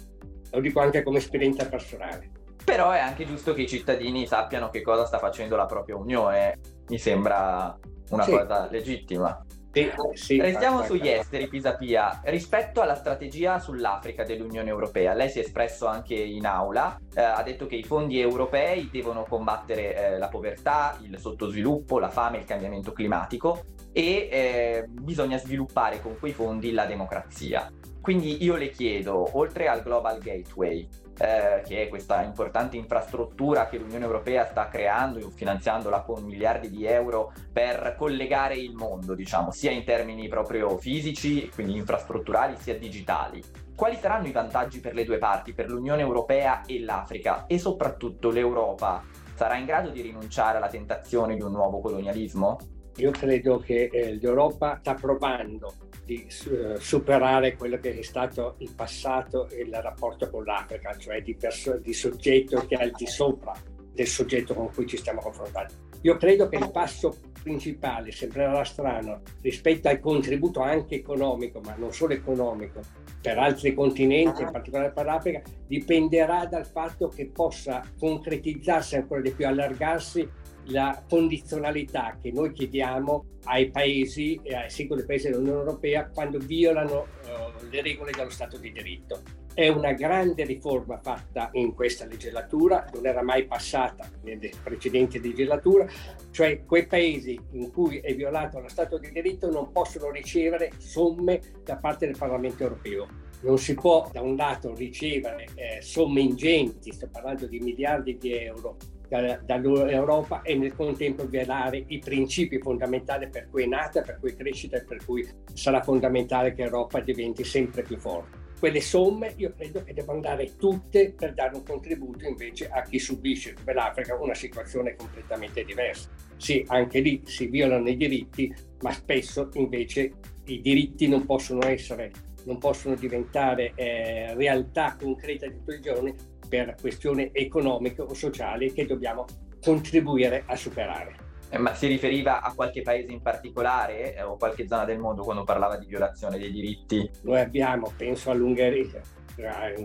Lo 0.52 0.60
dico 0.60 0.78
anche 0.78 1.02
come 1.02 1.18
esperienza 1.18 1.66
personale. 1.66 2.30
Però 2.64 2.90
è 2.90 3.00
anche 3.00 3.26
giusto 3.26 3.52
che 3.52 3.62
i 3.62 3.68
cittadini 3.68 4.26
sappiano 4.26 4.70
che 4.70 4.82
cosa 4.82 5.06
sta 5.06 5.18
facendo 5.18 5.56
la 5.56 5.66
propria 5.66 5.96
Unione. 5.96 6.58
Mi 6.88 6.98
sembra 6.98 7.76
una 8.10 8.22
sì. 8.22 8.30
cosa 8.30 8.68
legittima. 8.70 9.44
Sì, 9.72 9.88
sì, 10.14 10.40
Restiamo 10.40 10.82
sugli 10.82 11.06
esteri, 11.06 11.46
Pisapia. 11.46 12.20
Rispetto 12.24 12.80
alla 12.80 12.96
strategia 12.96 13.60
sull'Africa 13.60 14.24
dell'Unione 14.24 14.68
Europea, 14.68 15.14
lei 15.14 15.30
si 15.30 15.38
è 15.38 15.42
espresso 15.42 15.86
anche 15.86 16.14
in 16.14 16.44
aula, 16.44 16.98
eh, 17.14 17.20
ha 17.20 17.42
detto 17.44 17.66
che 17.66 17.76
i 17.76 17.84
fondi 17.84 18.20
europei 18.20 18.88
devono 18.90 19.24
combattere 19.28 19.94
eh, 19.94 20.18
la 20.18 20.26
povertà, 20.26 20.98
il 21.02 21.16
sottosviluppo, 21.18 22.00
la 22.00 22.08
fame 22.08 22.38
il 22.38 22.44
cambiamento 22.44 22.92
climatico 22.92 23.64
e 23.92 24.28
eh, 24.30 24.84
bisogna 24.88 25.38
sviluppare 25.38 26.00
con 26.00 26.18
quei 26.18 26.32
fondi 26.32 26.72
la 26.72 26.86
democrazia. 26.86 27.70
Quindi 28.00 28.42
io 28.42 28.56
le 28.56 28.70
chiedo, 28.70 29.36
oltre 29.38 29.68
al 29.68 29.82
Global 29.82 30.18
Gateway, 30.18 30.88
eh, 31.20 31.60
che 31.66 31.82
è 31.82 31.88
questa 31.88 32.22
importante 32.22 32.78
infrastruttura 32.78 33.68
che 33.68 33.76
l'Unione 33.76 34.06
Europea 34.06 34.46
sta 34.46 34.68
creando, 34.68 35.28
finanziandola 35.28 36.00
con 36.00 36.24
miliardi 36.24 36.70
di 36.70 36.86
euro 36.86 37.32
per 37.52 37.94
collegare 37.98 38.56
il 38.56 38.72
mondo, 38.72 39.14
diciamo, 39.14 39.50
sia 39.50 39.70
in 39.70 39.84
termini 39.84 40.28
proprio 40.28 40.78
fisici, 40.78 41.50
quindi 41.50 41.76
infrastrutturali, 41.76 42.56
sia 42.56 42.78
digitali. 42.78 43.42
Quali 43.74 43.96
saranno 43.96 44.28
i 44.28 44.32
vantaggi 44.32 44.80
per 44.80 44.94
le 44.94 45.04
due 45.04 45.18
parti, 45.18 45.52
per 45.52 45.68
l'Unione 45.68 46.00
Europea 46.00 46.62
e 46.64 46.80
l'Africa? 46.80 47.44
E 47.46 47.58
soprattutto 47.58 48.30
l'Europa 48.30 49.02
sarà 49.34 49.56
in 49.56 49.66
grado 49.66 49.90
di 49.90 50.00
rinunciare 50.00 50.56
alla 50.56 50.68
tentazione 50.68 51.34
di 51.34 51.42
un 51.42 51.52
nuovo 51.52 51.80
colonialismo? 51.80 52.58
Io 53.00 53.12
credo 53.12 53.58
che 53.58 53.88
eh, 53.90 54.14
l'Europa 54.16 54.78
sta 54.80 54.92
provando 54.92 55.74
di 56.04 56.26
uh, 56.50 56.76
superare 56.78 57.56
quello 57.56 57.78
che 57.78 57.98
è 57.98 58.02
stato 58.02 58.56
il 58.58 58.74
passato 58.74 59.48
e 59.48 59.62
il 59.62 59.74
rapporto 59.74 60.28
con 60.28 60.44
l'Africa, 60.44 60.94
cioè 60.98 61.22
di, 61.22 61.34
perso- 61.34 61.78
di 61.78 61.94
soggetto 61.94 62.66
che 62.66 62.76
è 62.76 62.82
al 62.82 62.90
di 62.90 63.06
sopra 63.06 63.54
del 63.92 64.06
soggetto 64.06 64.52
con 64.52 64.70
cui 64.70 64.86
ci 64.86 64.98
stiamo 64.98 65.20
confrontando. 65.22 65.72
Io 66.02 66.16
credo 66.16 66.48
che 66.48 66.56
il 66.56 66.70
passo 66.70 67.16
principale, 67.42 68.12
sembrerà 68.12 68.64
strano, 68.64 69.22
rispetto 69.40 69.88
al 69.88 69.98
contributo 69.98 70.60
anche 70.60 70.96
economico, 70.96 71.60
ma 71.60 71.74
non 71.76 71.92
solo 71.92 72.12
economico, 72.12 72.80
per 73.20 73.38
altri 73.38 73.74
continenti, 73.74 74.42
in 74.42 74.50
particolare 74.50 74.92
per 74.92 75.04
l'Africa, 75.06 75.42
dipenderà 75.66 76.46
dal 76.46 76.66
fatto 76.66 77.08
che 77.08 77.30
possa 77.30 77.82
concretizzarsi 77.98 78.96
ancora 78.96 79.20
di 79.20 79.30
più, 79.30 79.46
allargarsi 79.46 80.28
la 80.66 81.02
condizionalità 81.08 82.16
che 82.20 82.30
noi 82.32 82.52
chiediamo 82.52 83.24
ai 83.44 83.70
paesi, 83.70 84.40
ai 84.44 84.70
singoli 84.70 85.04
paesi 85.04 85.30
dell'Unione 85.30 85.60
Europea 85.60 86.08
quando 86.08 86.38
violano 86.38 87.00
uh, 87.00 87.68
le 87.70 87.82
regole 87.82 88.12
dello 88.12 88.30
Stato 88.30 88.58
di 88.58 88.72
diritto. 88.72 89.22
È 89.52 89.66
una 89.68 89.92
grande 89.92 90.44
riforma 90.44 91.00
fatta 91.02 91.50
in 91.54 91.74
questa 91.74 92.06
legislatura, 92.06 92.88
non 92.94 93.04
era 93.04 93.22
mai 93.22 93.46
passata 93.46 94.08
nelle 94.22 94.50
precedenti 94.62 95.20
legislature, 95.20 95.90
cioè 96.30 96.64
quei 96.64 96.86
paesi 96.86 97.38
in 97.52 97.70
cui 97.72 97.98
è 97.98 98.14
violato 98.14 98.60
lo 98.60 98.68
Stato 98.68 98.98
di 98.98 99.10
diritto 99.10 99.50
non 99.50 99.72
possono 99.72 100.10
ricevere 100.10 100.70
somme 100.78 101.40
da 101.64 101.76
parte 101.76 102.06
del 102.06 102.16
Parlamento 102.16 102.62
europeo. 102.62 103.08
Non 103.42 103.58
si 103.58 103.74
può 103.74 104.08
da 104.12 104.20
un 104.20 104.36
lato 104.36 104.74
ricevere 104.74 105.48
eh, 105.54 105.80
somme 105.80 106.20
ingenti, 106.20 106.92
sto 106.92 107.08
parlando 107.10 107.46
di 107.46 107.58
miliardi 107.58 108.18
di 108.18 108.32
euro, 108.34 108.76
dall'Europa 109.10 110.42
e 110.42 110.54
nel 110.54 110.74
contempo 110.74 111.26
violare 111.26 111.84
i 111.88 111.98
principi 111.98 112.60
fondamentali 112.60 113.28
per 113.28 113.48
cui 113.50 113.64
è 113.64 113.66
nata, 113.66 114.02
per 114.02 114.18
cui 114.20 114.30
è 114.30 114.36
crescita 114.36 114.76
e 114.76 114.84
per 114.84 115.04
cui 115.04 115.28
sarà 115.52 115.82
fondamentale 115.82 116.54
che 116.54 116.62
l'Europa 116.62 117.00
diventi 117.00 117.42
sempre 117.42 117.82
più 117.82 117.98
forte. 117.98 118.38
Quelle 118.60 118.80
somme 118.80 119.32
io 119.36 119.54
credo 119.56 119.82
che 119.82 119.94
debbano 119.94 120.18
andare 120.18 120.56
tutte 120.56 121.12
per 121.12 121.32
dare 121.32 121.56
un 121.56 121.64
contributo 121.64 122.26
invece 122.26 122.68
a 122.68 122.82
chi 122.82 122.98
subisce, 122.98 123.54
come 123.54 123.72
l'Africa, 123.72 124.20
una 124.20 124.34
situazione 124.34 124.94
completamente 124.94 125.64
diversa. 125.64 126.10
Sì, 126.36 126.62
anche 126.68 127.00
lì 127.00 127.22
si 127.24 127.46
violano 127.46 127.88
i 127.88 127.96
diritti, 127.96 128.54
ma 128.82 128.92
spesso 128.92 129.48
invece 129.54 130.12
i 130.44 130.60
diritti 130.60 131.08
non 131.08 131.24
possono 131.24 131.66
essere 131.66 132.12
non 132.44 132.58
possono 132.58 132.94
diventare 132.94 133.72
eh, 133.74 134.34
realtà 134.34 134.96
concreta 134.98 135.46
di 135.46 135.56
tutti 135.58 135.74
i 135.74 135.80
giorni 135.80 136.14
per 136.50 136.74
questioni 136.78 137.30
economiche 137.32 138.02
o 138.02 138.12
sociali 138.12 138.72
che 138.72 138.84
dobbiamo 138.84 139.24
contribuire 139.62 140.42
a 140.46 140.56
superare. 140.56 141.28
Eh, 141.48 141.58
ma 141.58 141.74
si 141.74 141.86
riferiva 141.86 142.42
a 142.42 142.52
qualche 142.52 142.82
paese 142.82 143.12
in 143.12 143.22
particolare 143.22 144.14
eh, 144.16 144.22
o 144.22 144.36
qualche 144.36 144.66
zona 144.66 144.84
del 144.84 144.98
mondo 144.98 145.22
quando 145.22 145.44
parlava 145.44 145.76
di 145.76 145.86
violazione 145.86 146.38
dei 146.38 146.50
diritti? 146.50 147.08
Noi 147.22 147.40
abbiamo, 147.40 147.92
penso 147.96 148.30
all'Ungheria, 148.30 149.00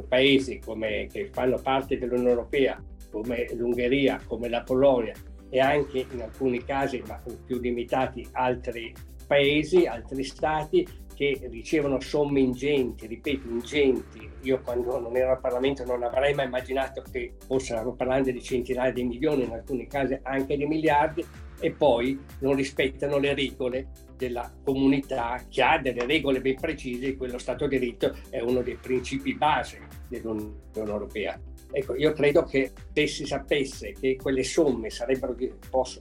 paesi 0.08 0.60
come, 0.60 1.08
che 1.12 1.30
fanno 1.32 1.58
parte 1.58 1.98
dell'Unione 1.98 2.32
Europea, 2.32 2.84
come 3.12 3.48
l'Ungheria, 3.54 4.20
come 4.28 4.50
la 4.50 4.64
Polonia 4.64 5.14
e 5.50 5.60
anche 5.60 6.06
in 6.12 6.22
alcuni 6.22 6.64
casi, 6.64 7.02
ma 7.08 7.22
più 7.46 7.60
limitati, 7.60 8.28
altri 8.34 8.94
paesi, 9.28 9.86
altri 9.86 10.24
stati 10.24 10.88
che 11.16 11.48
ricevono 11.50 12.00
somme 12.00 12.42
ingenti, 12.42 13.08
ripeto, 13.08 13.48
ingenti. 13.48 14.30
Io 14.42 14.62
quando 14.62 15.00
non 15.00 15.16
ero 15.18 15.32
al 15.32 15.40
Parlamento 15.40 15.84
non 15.86 16.04
avrei 16.04 16.34
mai 16.34 16.46
immaginato 16.46 17.02
che 17.10 17.34
fossero 17.48 17.94
parlando 17.94 18.30
di 18.30 18.42
centinaia 18.44 18.92
di 18.92 19.04
milioni, 19.04 19.44
in 19.44 19.54
alcuni 19.54 19.88
casi 19.88 20.20
anche 20.22 20.58
di 20.58 20.66
miliardi, 20.66 21.26
e 21.60 21.72
poi 21.72 22.20
non 22.40 22.56
rispettano 22.56 23.18
le 23.18 23.34
regole 23.34 23.88
della 24.18 24.52
comunità 24.64 25.42
che 25.50 25.62
ha 25.62 25.80
delle 25.80 26.06
regole 26.06 26.42
ben 26.42 26.60
precise, 26.60 27.16
quello 27.16 27.38
Stato 27.38 27.68
di 27.68 27.80
diritto 27.80 28.16
è 28.30 28.42
uno 28.42 28.62
dei 28.62 28.76
principi 28.76 29.34
base 29.36 29.80
dell'Unione 30.08 30.62
Europea. 30.74 31.40
Ecco, 31.78 31.94
io 31.94 32.14
credo 32.14 32.44
che 32.44 32.72
se 32.94 33.06
si 33.06 33.26
sapesse 33.26 33.92
che 33.92 34.16
quelle 34.16 34.44
somme 34.44 34.90
sarebbero, 34.90 35.36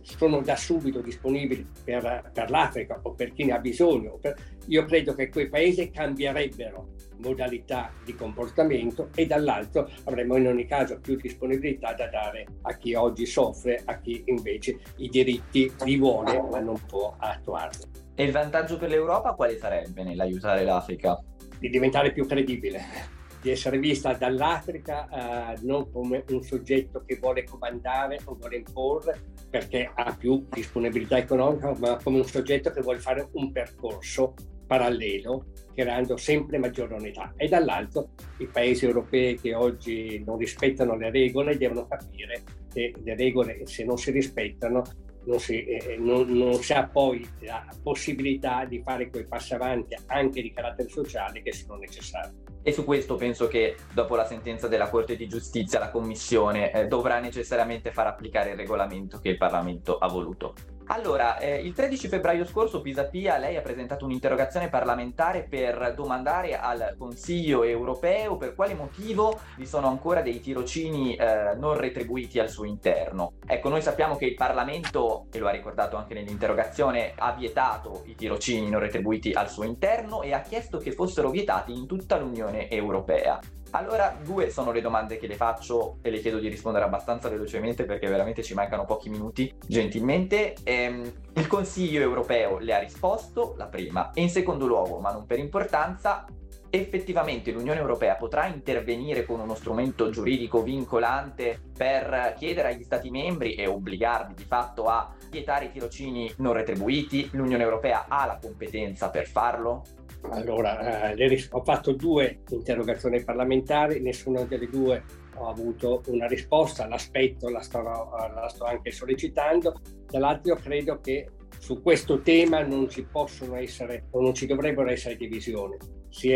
sono 0.02 0.40
da 0.40 0.54
subito 0.54 1.00
disponibili 1.00 1.66
per, 1.82 2.30
per 2.32 2.48
l'Africa 2.48 3.00
o 3.02 3.12
per 3.14 3.32
chi 3.32 3.42
ne 3.42 3.54
ha 3.54 3.58
bisogno, 3.58 4.16
per, 4.20 4.37
io 4.66 4.84
credo 4.84 5.14
che 5.14 5.30
quei 5.30 5.48
paesi 5.48 5.90
cambierebbero 5.90 6.92
modalità 7.16 7.90
di 8.04 8.14
comportamento 8.14 9.08
e 9.16 9.26
dall'altro 9.26 9.90
avremo 10.04 10.37
in 10.37 10.46
ogni 10.46 10.64
caso 10.64 11.00
più 11.00 11.16
disponibilità 11.16 11.92
da 11.92 12.06
dare 12.06 12.46
a 12.62 12.76
chi 12.76 12.94
oggi 12.94 13.26
soffre, 13.26 13.82
a 13.84 13.98
chi 13.98 14.22
invece 14.26 14.78
i 14.98 15.08
diritti 15.08 15.72
li 15.82 15.96
vuole 15.96 16.40
ma 16.40 16.60
non 16.60 16.80
può 16.87 17.16
attuarli. 17.18 17.82
E 18.14 18.22
il 18.22 18.30
vantaggio 18.30 18.76
per 18.76 18.90
l'Europa 18.90 19.32
quale 19.32 19.58
sarebbe 19.58 20.04
nell'aiutare 20.04 20.62
l'Africa? 20.62 21.20
Di 21.58 21.68
diventare 21.68 22.12
più 22.12 22.24
credibile 22.26 23.13
di 23.44 23.50
essere 23.50 23.78
vista 23.78 24.14
dall'Africa 24.14 25.52
eh, 25.52 25.59
non 25.64 25.92
come 25.92 26.24
un 26.30 26.42
soggetto 26.42 27.04
che 27.07 27.18
vuole 27.20 27.44
comandare 27.44 28.18
o 28.24 28.37
vuole 28.37 28.57
imporre 28.57 29.20
perché 29.50 29.90
ha 29.94 30.16
più 30.18 30.46
disponibilità 30.48 31.18
economica, 31.18 31.74
ma 31.78 32.00
come 32.02 32.16
un 32.18 32.24
soggetto 32.24 32.70
che 32.70 32.80
vuole 32.80 33.00
fare 33.00 33.28
un 33.33 33.52
percorso 33.52 34.33
parallelo 34.66 35.48
creando 35.74 36.16
sempre 36.16 36.57
maggiore 36.57 36.94
unità 36.94 37.35
e 37.37 37.46
dall'altro 37.46 38.12
i 38.38 38.46
paesi 38.46 38.87
europei 38.87 39.38
che 39.38 39.54
oggi 39.54 40.22
non 40.24 40.38
rispettano 40.38 40.96
le 40.96 41.11
regole 41.11 41.59
devono 41.59 41.87
capire 41.87 42.42
che 42.72 42.94
le 43.02 43.14
regole 43.14 43.66
se 43.66 43.85
non 43.85 43.98
si 43.98 44.11
rispettano 44.11 44.83
non 45.26 45.38
si, 45.38 45.64
eh, 45.64 45.96
non, 45.98 46.28
non 46.30 46.54
si, 46.54 46.72
ha 46.72 46.87
poi 46.87 47.26
la 47.40 47.66
possibilità 47.83 48.64
di 48.64 48.80
fare 48.83 49.11
quei 49.11 49.26
passi 49.26 49.54
avanti 49.54 49.96
anche 50.07 50.40
di 50.40 50.52
carattere 50.52 50.88
sociale 50.88 51.42
che 51.42 51.52
sono 51.52 51.78
necessari. 51.78 52.43
E 52.66 52.72
su 52.72 52.83
questo 52.85 53.16
penso 53.16 53.46
che 53.46 53.77
dopo 53.92 54.16
la 54.16 54.24
sentenza 54.24 54.68
della 54.68 54.88
Corte 54.88 55.16
di 55.16 55.29
Giustizia 55.29 55.79
la 55.79 55.90
Commissione 55.90 56.72
eh, 56.72 56.87
dovrà 56.87 57.20
necessariamente 57.20 57.92
far 57.92 58.07
applicare 58.07 58.53
il 58.53 58.57
regolamento 58.57 59.18
che 59.18 59.29
il 59.29 59.37
Parlamento 59.37 59.98
ha 59.98 60.09
voluto. 60.09 60.55
Allora, 60.88 61.38
eh, 61.38 61.61
il 61.61 61.73
13 61.73 62.09
febbraio 62.09 62.44
scorso 62.44 62.83
Pisapia 62.83 63.38
lei 63.38 63.57
ha 63.57 63.62
presentato 63.62 64.05
un'interrogazione 64.05 64.68
parlamentare 64.68 65.47
per 65.49 65.94
domandare 65.94 66.59
al 66.59 66.94
Consiglio 66.99 67.62
europeo 67.62 68.37
per 68.37 68.55
quale 68.55 68.75
motivo 68.75 69.40
vi 69.57 69.66
sono 69.66 69.88
ancora 69.88 70.20
dei 70.20 70.40
tirocini 70.40 71.14
eh, 71.14 71.55
non 71.57 71.79
retribuiti 71.79 72.38
al 72.38 72.51
suo 72.51 72.66
interno. 72.66 73.33
Ecco, 73.47 73.70
noi 73.70 73.81
sappiamo 73.81 74.16
che 74.16 74.27
il 74.27 74.35
Parlamento, 74.35 75.27
e 75.33 75.38
lo 75.38 75.49
ha 75.49 75.53
ricordato 75.53 75.97
anche 75.97 76.12
nell'interrogazione, 76.12 77.14
ha 77.16 77.33
vietato 77.33 78.03
i 78.05 78.14
tirocini 78.14 78.68
non 78.68 78.81
retribuiti 78.81 79.33
al 79.33 79.49
suo 79.49 79.64
interno 79.64 80.20
e 80.20 80.35
ha 80.35 80.42
chiesto 80.42 80.77
che 80.77 80.92
fossero 80.92 81.31
vietati 81.31 81.73
in 81.73 81.87
tutta 81.87 82.18
l'Unione 82.18 82.68
europea. 82.68 83.40
Allora, 83.74 84.16
due 84.22 84.50
sono 84.50 84.70
le 84.70 84.80
domande 84.80 85.16
che 85.18 85.26
le 85.26 85.34
faccio 85.34 85.98
e 86.00 86.10
le 86.10 86.20
chiedo 86.20 86.38
di 86.38 86.48
rispondere 86.48 86.84
abbastanza 86.84 87.28
velocemente 87.28 87.84
perché 87.84 88.06
veramente 88.06 88.44
ci 88.44 88.54
mancano 88.54 88.84
pochi 88.84 89.08
minuti, 89.08 89.52
gentilmente. 89.66 90.54
Ehm, 90.62 91.12
il 91.34 91.46
Consiglio 91.48 92.00
europeo 92.00 92.58
le 92.58 92.72
ha 92.72 92.78
risposto, 92.78 93.54
la 93.56 93.66
prima, 93.66 94.12
e 94.12 94.20
in 94.20 94.30
secondo 94.30 94.66
luogo, 94.66 95.00
ma 95.00 95.10
non 95.10 95.26
per 95.26 95.40
importanza, 95.40 96.24
effettivamente 96.70 97.50
l'Unione 97.50 97.80
Europea 97.80 98.14
potrà 98.14 98.46
intervenire 98.46 99.24
con 99.24 99.40
uno 99.40 99.56
strumento 99.56 100.08
giuridico 100.08 100.62
vincolante 100.62 101.60
per 101.76 102.34
chiedere 102.38 102.68
agli 102.68 102.84
Stati 102.84 103.10
membri 103.10 103.54
e 103.54 103.66
obbligarli 103.66 104.34
di 104.34 104.44
fatto 104.44 104.84
a 104.84 105.12
vietare 105.30 105.64
i 105.64 105.72
tirocini 105.72 106.32
non 106.38 106.52
retribuiti? 106.52 107.28
L'Unione 107.32 107.64
Europea 107.64 108.06
ha 108.06 108.24
la 108.24 108.38
competenza 108.40 109.10
per 109.10 109.26
farlo? 109.26 109.82
Allora, 110.30 111.12
eh, 111.12 111.48
ho 111.50 111.62
fatto 111.62 111.92
due 111.92 112.40
interrogazioni 112.50 113.22
parlamentari, 113.22 114.00
nessuna 114.00 114.42
delle 114.42 114.68
due 114.68 115.02
ho 115.37 115.48
avuto 115.48 116.02
una 116.06 116.26
risposta, 116.26 116.87
l'aspetto, 116.87 117.48
la 117.48 117.60
sto, 117.60 117.82
la 117.82 118.48
sto 118.48 118.64
anche 118.64 118.90
sollecitando, 118.90 119.80
dall'altro 120.06 120.56
credo 120.56 121.00
che 121.00 121.28
su 121.64 121.81
questo 121.81 122.20
tema 122.20 122.61
non 122.61 122.90
ci 122.90 123.07
possono 123.11 123.57
essere 123.57 124.09
o 124.11 124.20
non 124.20 124.35
ci 124.35 124.44
dovrebbero 124.44 124.90
essere 124.90 125.16
divisioni. 125.16 125.79
Si 126.11 126.31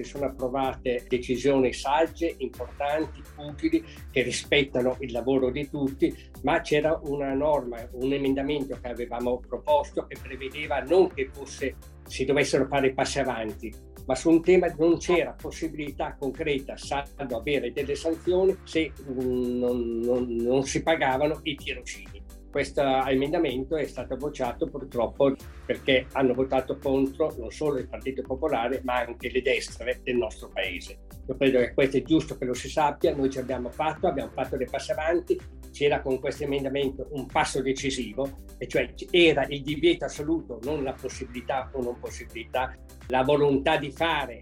sono 0.00 0.24
approvate 0.24 1.04
decisioni 1.06 1.74
sagge, 1.74 2.36
importanti, 2.38 3.20
utili, 3.36 3.84
che 4.10 4.22
rispettano 4.22 4.96
il 5.00 5.12
lavoro 5.12 5.50
di 5.50 5.68
tutti, 5.68 6.10
ma 6.42 6.62
c'era 6.62 6.98
una 7.04 7.34
norma, 7.34 7.86
un 7.92 8.10
emendamento 8.10 8.78
che 8.80 8.88
avevamo 8.88 9.42
proposto 9.46 10.06
che 10.06 10.16
prevedeva 10.22 10.80
non 10.80 11.12
che 11.12 11.28
fosse, 11.30 11.74
si 12.06 12.24
dovessero 12.24 12.66
fare 12.66 12.94
passi 12.94 13.18
avanti, 13.18 13.70
ma 14.06 14.14
su 14.14 14.30
un 14.30 14.40
tema 14.40 14.74
non 14.78 14.96
c'era 14.96 15.36
possibilità 15.38 16.16
concreta, 16.18 16.78
salvo 16.78 17.36
avere 17.36 17.72
delle 17.72 17.94
sanzioni, 17.94 18.56
se 18.64 18.90
non, 19.06 19.98
non, 19.98 20.34
non 20.34 20.62
si 20.62 20.82
pagavano 20.82 21.40
i 21.42 21.54
tirocini 21.56 22.15
questo 22.56 22.80
emendamento 22.80 23.76
è 23.76 23.84
stato 23.84 24.16
bocciato 24.16 24.66
purtroppo 24.66 25.36
perché 25.66 26.06
hanno 26.12 26.32
votato 26.32 26.78
contro 26.78 27.34
non 27.36 27.50
solo 27.50 27.76
il 27.76 27.86
Partito 27.86 28.22
Popolare 28.22 28.80
ma 28.82 28.94
anche 28.96 29.30
le 29.30 29.42
destre 29.42 30.00
del 30.02 30.16
nostro 30.16 30.48
paese. 30.48 31.00
Io 31.28 31.36
credo 31.36 31.58
che 31.58 31.74
questo 31.74 31.98
è 31.98 32.02
giusto 32.02 32.38
che 32.38 32.46
lo 32.46 32.54
si 32.54 32.70
sappia, 32.70 33.14
noi 33.14 33.28
ci 33.28 33.40
abbiamo 33.40 33.68
fatto, 33.68 34.06
abbiamo 34.06 34.30
fatto 34.30 34.56
dei 34.56 34.66
passi 34.70 34.90
avanti, 34.90 35.38
c'era 35.70 36.00
con 36.00 36.18
questo 36.18 36.44
emendamento 36.44 37.08
un 37.10 37.26
passo 37.26 37.60
decisivo, 37.60 38.26
e 38.56 38.66
cioè 38.66 38.88
era 39.10 39.44
il 39.48 39.60
divieto 39.60 40.06
assoluto, 40.06 40.58
non 40.62 40.82
la 40.82 40.94
possibilità 40.98 41.68
o 41.74 41.82
non 41.82 41.98
possibilità, 42.00 42.74
la 43.08 43.22
volontà 43.22 43.76
di 43.76 43.90
fare, 43.90 44.40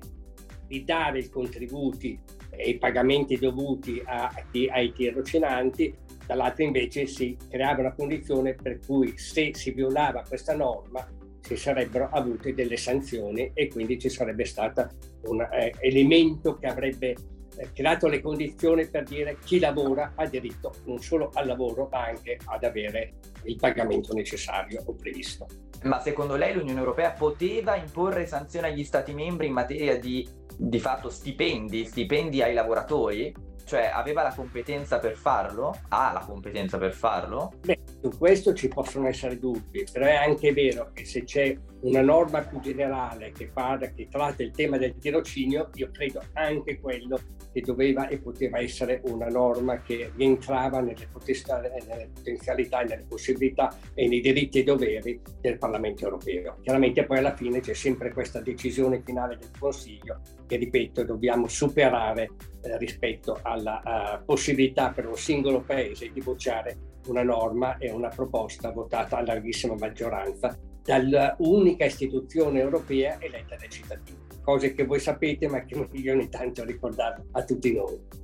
di 0.69 0.85
dare 0.85 1.19
i 1.19 1.29
contributi 1.29 2.17
e 2.51 2.69
i 2.71 2.79
pagamenti 2.79 3.37
dovuti 3.39 4.01
a, 4.05 4.33
ai 4.71 4.93
tirocinanti 4.93 6.03
dall'altra 6.27 6.65
invece 6.65 7.07
si 7.07 7.37
creava 7.49 7.81
una 7.81 7.95
condizione 7.95 8.55
per 8.55 8.79
cui 8.85 9.17
se 9.17 9.51
si 9.55 9.73
violava 9.73 10.25
questa 10.27 10.55
norma 10.55 11.07
si 11.41 11.57
sarebbero 11.57 12.09
avute 12.11 12.55
delle 12.55 12.77
sanzioni 12.77 13.51
e 13.53 13.69
quindi 13.69 13.99
ci 13.99 14.09
sarebbe 14.09 14.45
stato 14.45 14.89
un 15.25 15.43
eh, 15.43 15.75
elemento 15.81 16.57
che 16.57 16.67
avrebbe 16.67 17.15
eh, 17.57 17.71
creato 17.73 18.09
le 18.09 18.21
condizioni 18.21 18.87
per 18.89 19.05
dire 19.05 19.39
chi 19.45 19.59
lavora 19.59 20.13
ha 20.17 20.27
diritto 20.27 20.75
non 20.87 20.99
solo 20.99 21.31
al 21.35 21.47
lavoro 21.47 21.89
ma 21.91 22.07
anche 22.07 22.39
ad 22.47 22.65
avere 22.65 23.15
il 23.45 23.57
pagamento 23.57 24.15
necessario 24.15 24.83
o 24.87 24.95
previsto. 24.95 25.47
Ma 25.83 26.01
secondo 26.01 26.35
lei 26.37 26.55
l'Unione 26.55 26.79
Europea 26.79 27.11
poteva 27.11 27.77
imporre 27.77 28.27
sanzioni 28.27 28.69
agli 28.69 28.85
Stati 28.85 29.13
membri 29.13 29.47
in 29.47 29.53
materia 29.53 29.99
di, 29.99 30.27
di 30.57 30.81
fatto 30.81 31.11
stipendi, 31.11 31.85
stipendi 31.85 32.41
ai 32.43 32.55
lavoratori? 32.55 33.53
Cioè 33.65 33.91
aveva 33.93 34.23
la 34.23 34.35
competenza 34.35 34.99
per 34.99 35.17
farlo? 35.17 35.75
Ha 35.89 36.13
la 36.13 36.21
competenza 36.21 36.79
per 36.79 36.93
farlo? 36.93 37.53
Beh, 37.61 37.81
su 38.03 38.17
questo 38.19 38.53
ci 38.55 38.69
possono 38.69 39.09
essere 39.09 39.39
dubbi, 39.39 39.87
però 39.91 40.07
è 40.07 40.15
anche 40.15 40.53
vero 40.53 40.91
che 40.93 41.05
se 41.05 41.25
c'è 41.25 41.57
una 41.85 42.01
norma 42.01 42.41
più 42.43 42.61
generale 42.61 43.33
che, 43.33 43.47
parla, 43.53 43.89
che 43.93 44.09
tratta 44.09 44.43
il 44.43 44.51
tema 44.51 44.79
del 44.79 44.97
tirocinio, 44.99 45.71
io 45.75 45.91
credo 45.93 46.23
anche 46.33 46.81
quello 46.81 47.19
che 47.53 47.61
doveva 47.61 48.09
e 48.09 48.19
poteva 48.19 48.59
essere 48.59 49.01
una 49.05 49.29
norma 49.29 49.81
che 49.83 50.11
rientrava 50.17 50.81
nelle, 50.81 51.09
nelle 51.13 52.11
potenzialità 52.13 52.81
nelle 52.81 53.05
possibilità 53.07 53.77
e 53.93 54.09
nei 54.09 54.21
diritti 54.21 54.61
e 54.61 54.65
doveri 54.65 55.21
del 55.41 55.59
Parlamento 55.59 56.05
europeo. 56.05 56.57
Chiaramente 56.63 57.05
poi 57.05 57.19
alla 57.19 57.37
fine 57.37 57.61
c'è 57.61 57.75
sempre 57.75 58.13
questa 58.13 58.41
decisione 58.41 59.03
finale 59.05 59.37
del 59.37 59.51
Consiglio 59.59 60.21
che, 60.47 60.57
ripeto, 60.57 61.05
dobbiamo 61.05 61.49
superare 61.49 62.31
eh, 62.63 62.79
rispetto 62.79 63.39
alla 63.43 63.83
uh, 63.85 64.25
possibilità 64.25 64.91
per 64.91 65.07
un 65.07 65.17
singolo 65.17 65.61
paese 65.61 66.11
di 66.11 66.21
bocciare 66.21 66.93
una 67.07 67.23
norma 67.23 67.77
e 67.77 67.91
una 67.91 68.09
proposta 68.09 68.71
votata 68.71 69.19
a 69.19 69.23
larghissima 69.23 69.75
maggioranza 69.75 70.57
dall'unica 70.85 71.87
istituzione 71.87 72.61
europea 72.61 73.17
eletta 73.21 73.57
dai 73.57 73.71
cittadini. 73.71 74.19
Cose 74.43 74.75
che 74.75 74.85
voi 74.85 75.01
sapete 75.01 75.49
ma 75.49 75.65
che 75.65 75.89
io 75.93 76.13
ogni 76.13 76.29
tanto 76.29 76.65
ricordato 76.65 77.25
a 77.33 77.43
tutti 77.43 77.75
noi. 77.75 78.23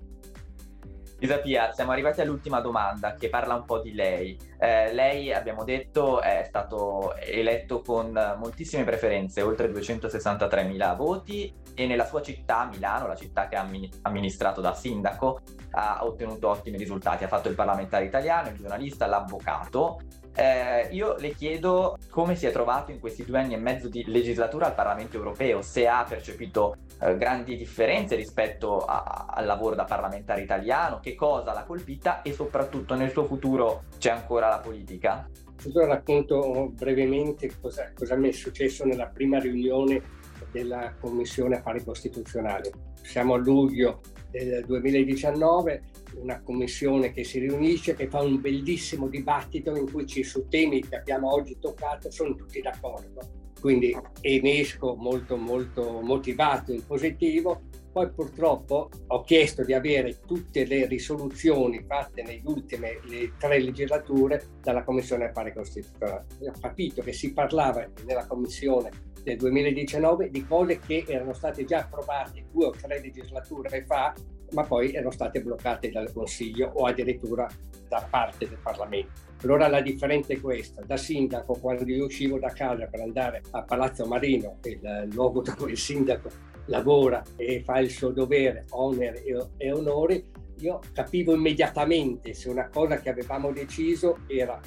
Pia, 1.42 1.72
siamo 1.72 1.92
arrivati 1.92 2.22
all'ultima 2.22 2.60
domanda 2.60 3.12
che 3.12 3.28
parla 3.28 3.54
un 3.54 3.64
po' 3.66 3.80
di 3.80 3.92
lei. 3.92 4.38
Eh, 4.58 4.92
lei, 4.94 5.32
abbiamo 5.32 5.64
detto, 5.64 6.20
è 6.22 6.44
stato 6.46 7.14
eletto 7.16 7.82
con 7.82 8.10
moltissime 8.38 8.84
preferenze, 8.84 9.42
oltre 9.42 9.70
263.000 9.70 10.96
voti 10.96 11.54
e 11.74 11.86
nella 11.86 12.06
sua 12.06 12.22
città, 12.22 12.66
Milano, 12.72 13.06
la 13.06 13.16
città 13.16 13.48
che 13.48 13.56
ha 13.56 13.68
amministrato 14.02 14.62
da 14.62 14.72
sindaco, 14.72 15.40
ha 15.72 16.00
ottenuto 16.04 16.48
ottimi 16.48 16.78
risultati. 16.78 17.24
Ha 17.24 17.28
fatto 17.28 17.48
il 17.50 17.54
parlamentare 17.54 18.06
italiano, 18.06 18.48
il 18.48 18.56
giornalista, 18.56 19.06
l'avvocato 19.06 19.98
eh, 20.34 20.88
io 20.90 21.16
le 21.16 21.34
chiedo 21.34 21.98
come 22.10 22.36
si 22.36 22.46
è 22.46 22.52
trovato 22.52 22.90
in 22.90 23.00
questi 23.00 23.24
due 23.24 23.38
anni 23.38 23.54
e 23.54 23.58
mezzo 23.58 23.88
di 23.88 24.04
legislatura 24.06 24.66
al 24.66 24.74
Parlamento 24.74 25.16
europeo, 25.16 25.62
se 25.62 25.86
ha 25.86 26.04
percepito 26.08 26.76
eh, 27.00 27.16
grandi 27.16 27.56
differenze 27.56 28.14
rispetto 28.14 28.84
a, 28.84 29.26
al 29.28 29.46
lavoro 29.46 29.74
da 29.74 29.84
parlamentare 29.84 30.42
italiano, 30.42 31.00
che 31.00 31.14
cosa 31.14 31.52
l'ha 31.52 31.64
colpita 31.64 32.22
e 32.22 32.32
soprattutto 32.32 32.94
nel 32.94 33.10
suo 33.10 33.24
futuro 33.24 33.84
c'è 33.98 34.10
ancora 34.10 34.48
la 34.48 34.58
politica? 34.58 35.28
Io 35.62 35.84
racconto 35.84 36.70
brevemente 36.72 37.50
cosa, 37.60 37.90
cosa 37.94 38.16
mi 38.16 38.28
è 38.28 38.32
successo 38.32 38.84
nella 38.84 39.06
prima 39.06 39.38
riunione 39.38 40.18
della 40.50 40.94
Commissione 40.98 41.56
Affari 41.56 41.82
Costituzionali. 41.84 42.70
Siamo 43.02 43.34
a 43.34 43.38
luglio 43.38 44.00
del 44.30 44.64
2019 44.66 45.82
una 46.20 46.40
commissione 46.40 47.12
che 47.12 47.24
si 47.24 47.38
riunisce, 47.38 47.94
che 47.94 48.08
fa 48.08 48.20
un 48.20 48.40
bellissimo 48.40 49.08
dibattito 49.08 49.74
in 49.76 49.90
cui 49.90 50.06
ci, 50.06 50.22
su 50.22 50.48
temi 50.48 50.80
che 50.80 50.96
abbiamo 50.96 51.32
oggi 51.32 51.58
toccato 51.58 52.10
sono 52.10 52.34
tutti 52.34 52.60
d'accordo. 52.60 53.20
Quindi 53.60 53.94
ne 54.22 54.58
esco 54.58 54.94
molto 54.94 55.36
molto 55.36 56.00
motivato 56.00 56.72
in 56.72 56.84
positivo. 56.84 57.62
Poi 57.92 58.08
purtroppo 58.10 58.88
ho 59.08 59.22
chiesto 59.22 59.64
di 59.64 59.74
avere 59.74 60.20
tutte 60.24 60.64
le 60.64 60.86
risoluzioni 60.86 61.82
fatte 61.82 62.22
nelle 62.22 62.42
ultime 62.44 63.00
le 63.04 63.32
tre 63.36 63.60
legislature 63.60 64.42
dalla 64.62 64.84
Commissione 64.84 65.24
Affari 65.24 65.52
Costituzionali. 65.52 66.26
Ho 66.46 66.52
capito 66.60 67.02
che 67.02 67.12
si 67.12 67.32
parlava 67.32 67.84
nella 68.04 68.26
Commissione 68.26 68.90
del 69.22 69.36
2019 69.36 70.30
di 70.30 70.46
cose 70.46 70.78
che 70.78 71.04
erano 71.06 71.32
state 71.32 71.64
già 71.64 71.80
approvate 71.80 72.46
due 72.52 72.66
o 72.66 72.70
tre 72.70 73.00
legislature 73.00 73.84
fa 73.84 74.14
ma 74.52 74.64
poi 74.64 74.92
erano 74.92 75.10
state 75.10 75.42
bloccate 75.42 75.90
dal 75.90 76.12
Consiglio 76.12 76.72
o 76.74 76.86
addirittura 76.86 77.48
da 77.88 78.06
parte 78.08 78.48
del 78.48 78.58
Parlamento. 78.62 79.28
Allora 79.42 79.68
la 79.68 79.80
differenza 79.80 80.32
è 80.32 80.40
questa, 80.40 80.82
da 80.82 80.96
sindaco 80.96 81.54
quando 81.54 81.84
io 81.84 82.04
uscivo 82.04 82.38
da 82.38 82.50
casa 82.50 82.86
per 82.86 83.00
andare 83.00 83.42
a 83.50 83.62
Palazzo 83.62 84.06
Marino, 84.06 84.58
il 84.64 85.08
luogo 85.12 85.42
dove 85.42 85.70
il 85.70 85.78
sindaco 85.78 86.30
lavora 86.66 87.22
e 87.36 87.62
fa 87.62 87.78
il 87.78 87.90
suo 87.90 88.10
dovere, 88.10 88.66
onere 88.70 89.22
e 89.56 89.72
onori, 89.72 90.24
io 90.58 90.80
capivo 90.92 91.34
immediatamente 91.34 92.34
se 92.34 92.48
una 92.48 92.68
cosa 92.68 93.00
che 93.00 93.08
avevamo 93.08 93.50
deciso 93.52 94.18
era 94.26 94.60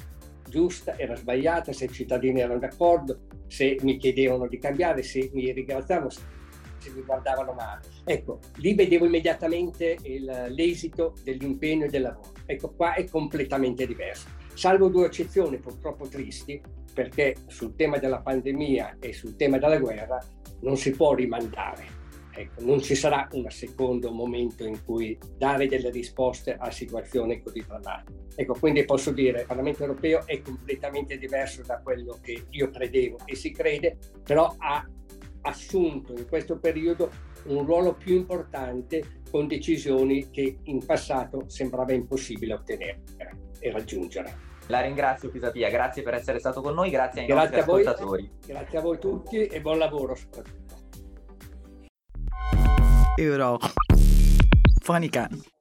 giusta, 0.48 0.98
era 0.98 1.16
sbagliata, 1.16 1.72
se 1.72 1.86
i 1.86 1.90
cittadini 1.90 2.40
erano 2.40 2.58
d'accordo, 2.58 3.20
se 3.46 3.76
mi 3.82 3.96
chiedevano 3.96 4.46
di 4.46 4.58
cambiare, 4.58 5.02
se 5.02 5.30
mi 5.32 5.50
ringraziavano, 5.52 6.10
se 6.10 6.90
mi 6.94 7.02
guardavano 7.02 7.52
male. 7.52 7.82
Ecco, 8.04 8.40
lì 8.56 8.74
vedevo 8.74 9.06
immediatamente 9.06 9.96
il, 10.02 10.46
l'esito 10.50 11.14
dell'impegno 11.22 11.86
e 11.86 11.88
del 11.88 12.02
lavoro. 12.02 12.32
Ecco, 12.46 12.70
qua 12.70 12.94
è 12.94 13.04
completamente 13.08 13.86
diverso. 13.86 14.28
Salvo 14.54 14.88
due 14.88 15.06
eccezioni 15.06 15.58
purtroppo 15.58 16.06
tristi, 16.06 16.60
perché 16.94 17.34
sul 17.48 17.74
tema 17.74 17.98
della 17.98 18.20
pandemia 18.20 18.96
e 19.00 19.12
sul 19.12 19.36
tema 19.36 19.58
della 19.58 19.78
guerra 19.78 20.18
non 20.60 20.76
si 20.76 20.92
può 20.92 21.12
rimandare. 21.12 22.02
Ecco, 22.36 22.64
non 22.64 22.80
ci 22.80 22.96
sarà 22.96 23.28
un 23.32 23.48
secondo 23.48 24.10
momento 24.10 24.64
in 24.64 24.84
cui 24.84 25.16
dare 25.36 25.68
delle 25.68 25.90
risposte 25.90 26.56
a 26.58 26.70
situazioni 26.70 27.40
così 27.40 27.62
drammatiche. 27.64 28.24
Ecco, 28.34 28.54
quindi 28.54 28.84
posso 28.84 29.12
dire 29.12 29.34
che 29.34 29.40
il 29.42 29.46
Parlamento 29.46 29.82
europeo 29.82 30.26
è 30.26 30.40
completamente 30.40 31.16
diverso 31.16 31.62
da 31.62 31.80
quello 31.80 32.18
che 32.20 32.46
io 32.48 32.70
credevo 32.70 33.18
e 33.24 33.36
si 33.36 33.52
crede, 33.52 33.98
però 34.24 34.52
ha 34.58 34.84
assunto 35.42 36.12
in 36.16 36.26
questo 36.26 36.58
periodo 36.58 37.10
un 37.44 37.64
ruolo 37.64 37.94
più 37.94 38.16
importante 38.16 39.22
con 39.30 39.46
decisioni 39.46 40.30
che 40.30 40.58
in 40.64 40.84
passato 40.84 41.44
sembrava 41.48 41.92
impossibile 41.92 42.54
ottenere 42.54 43.02
e 43.60 43.70
raggiungere. 43.70 44.53
La 44.68 44.80
ringrazio 44.80 45.30
Pisapia, 45.30 45.68
grazie 45.68 46.02
per 46.02 46.14
essere 46.14 46.38
stato 46.38 46.62
con 46.62 46.74
noi, 46.74 46.90
grazie 46.90 47.20
ai 47.20 47.26
grazie 47.26 47.56
nostri 47.56 47.60
a 47.60 47.62
ascoltatori. 47.62 48.30
grazie 48.46 48.78
a 48.78 48.80
voi 48.80 48.98
tutti 48.98 49.46
e 49.46 49.60
buon 49.60 49.78
lavoro 49.78 50.14
soprattutto. 50.14 50.74
Euro 53.16 53.58
Funny 54.80 55.08
Can. 55.08 55.53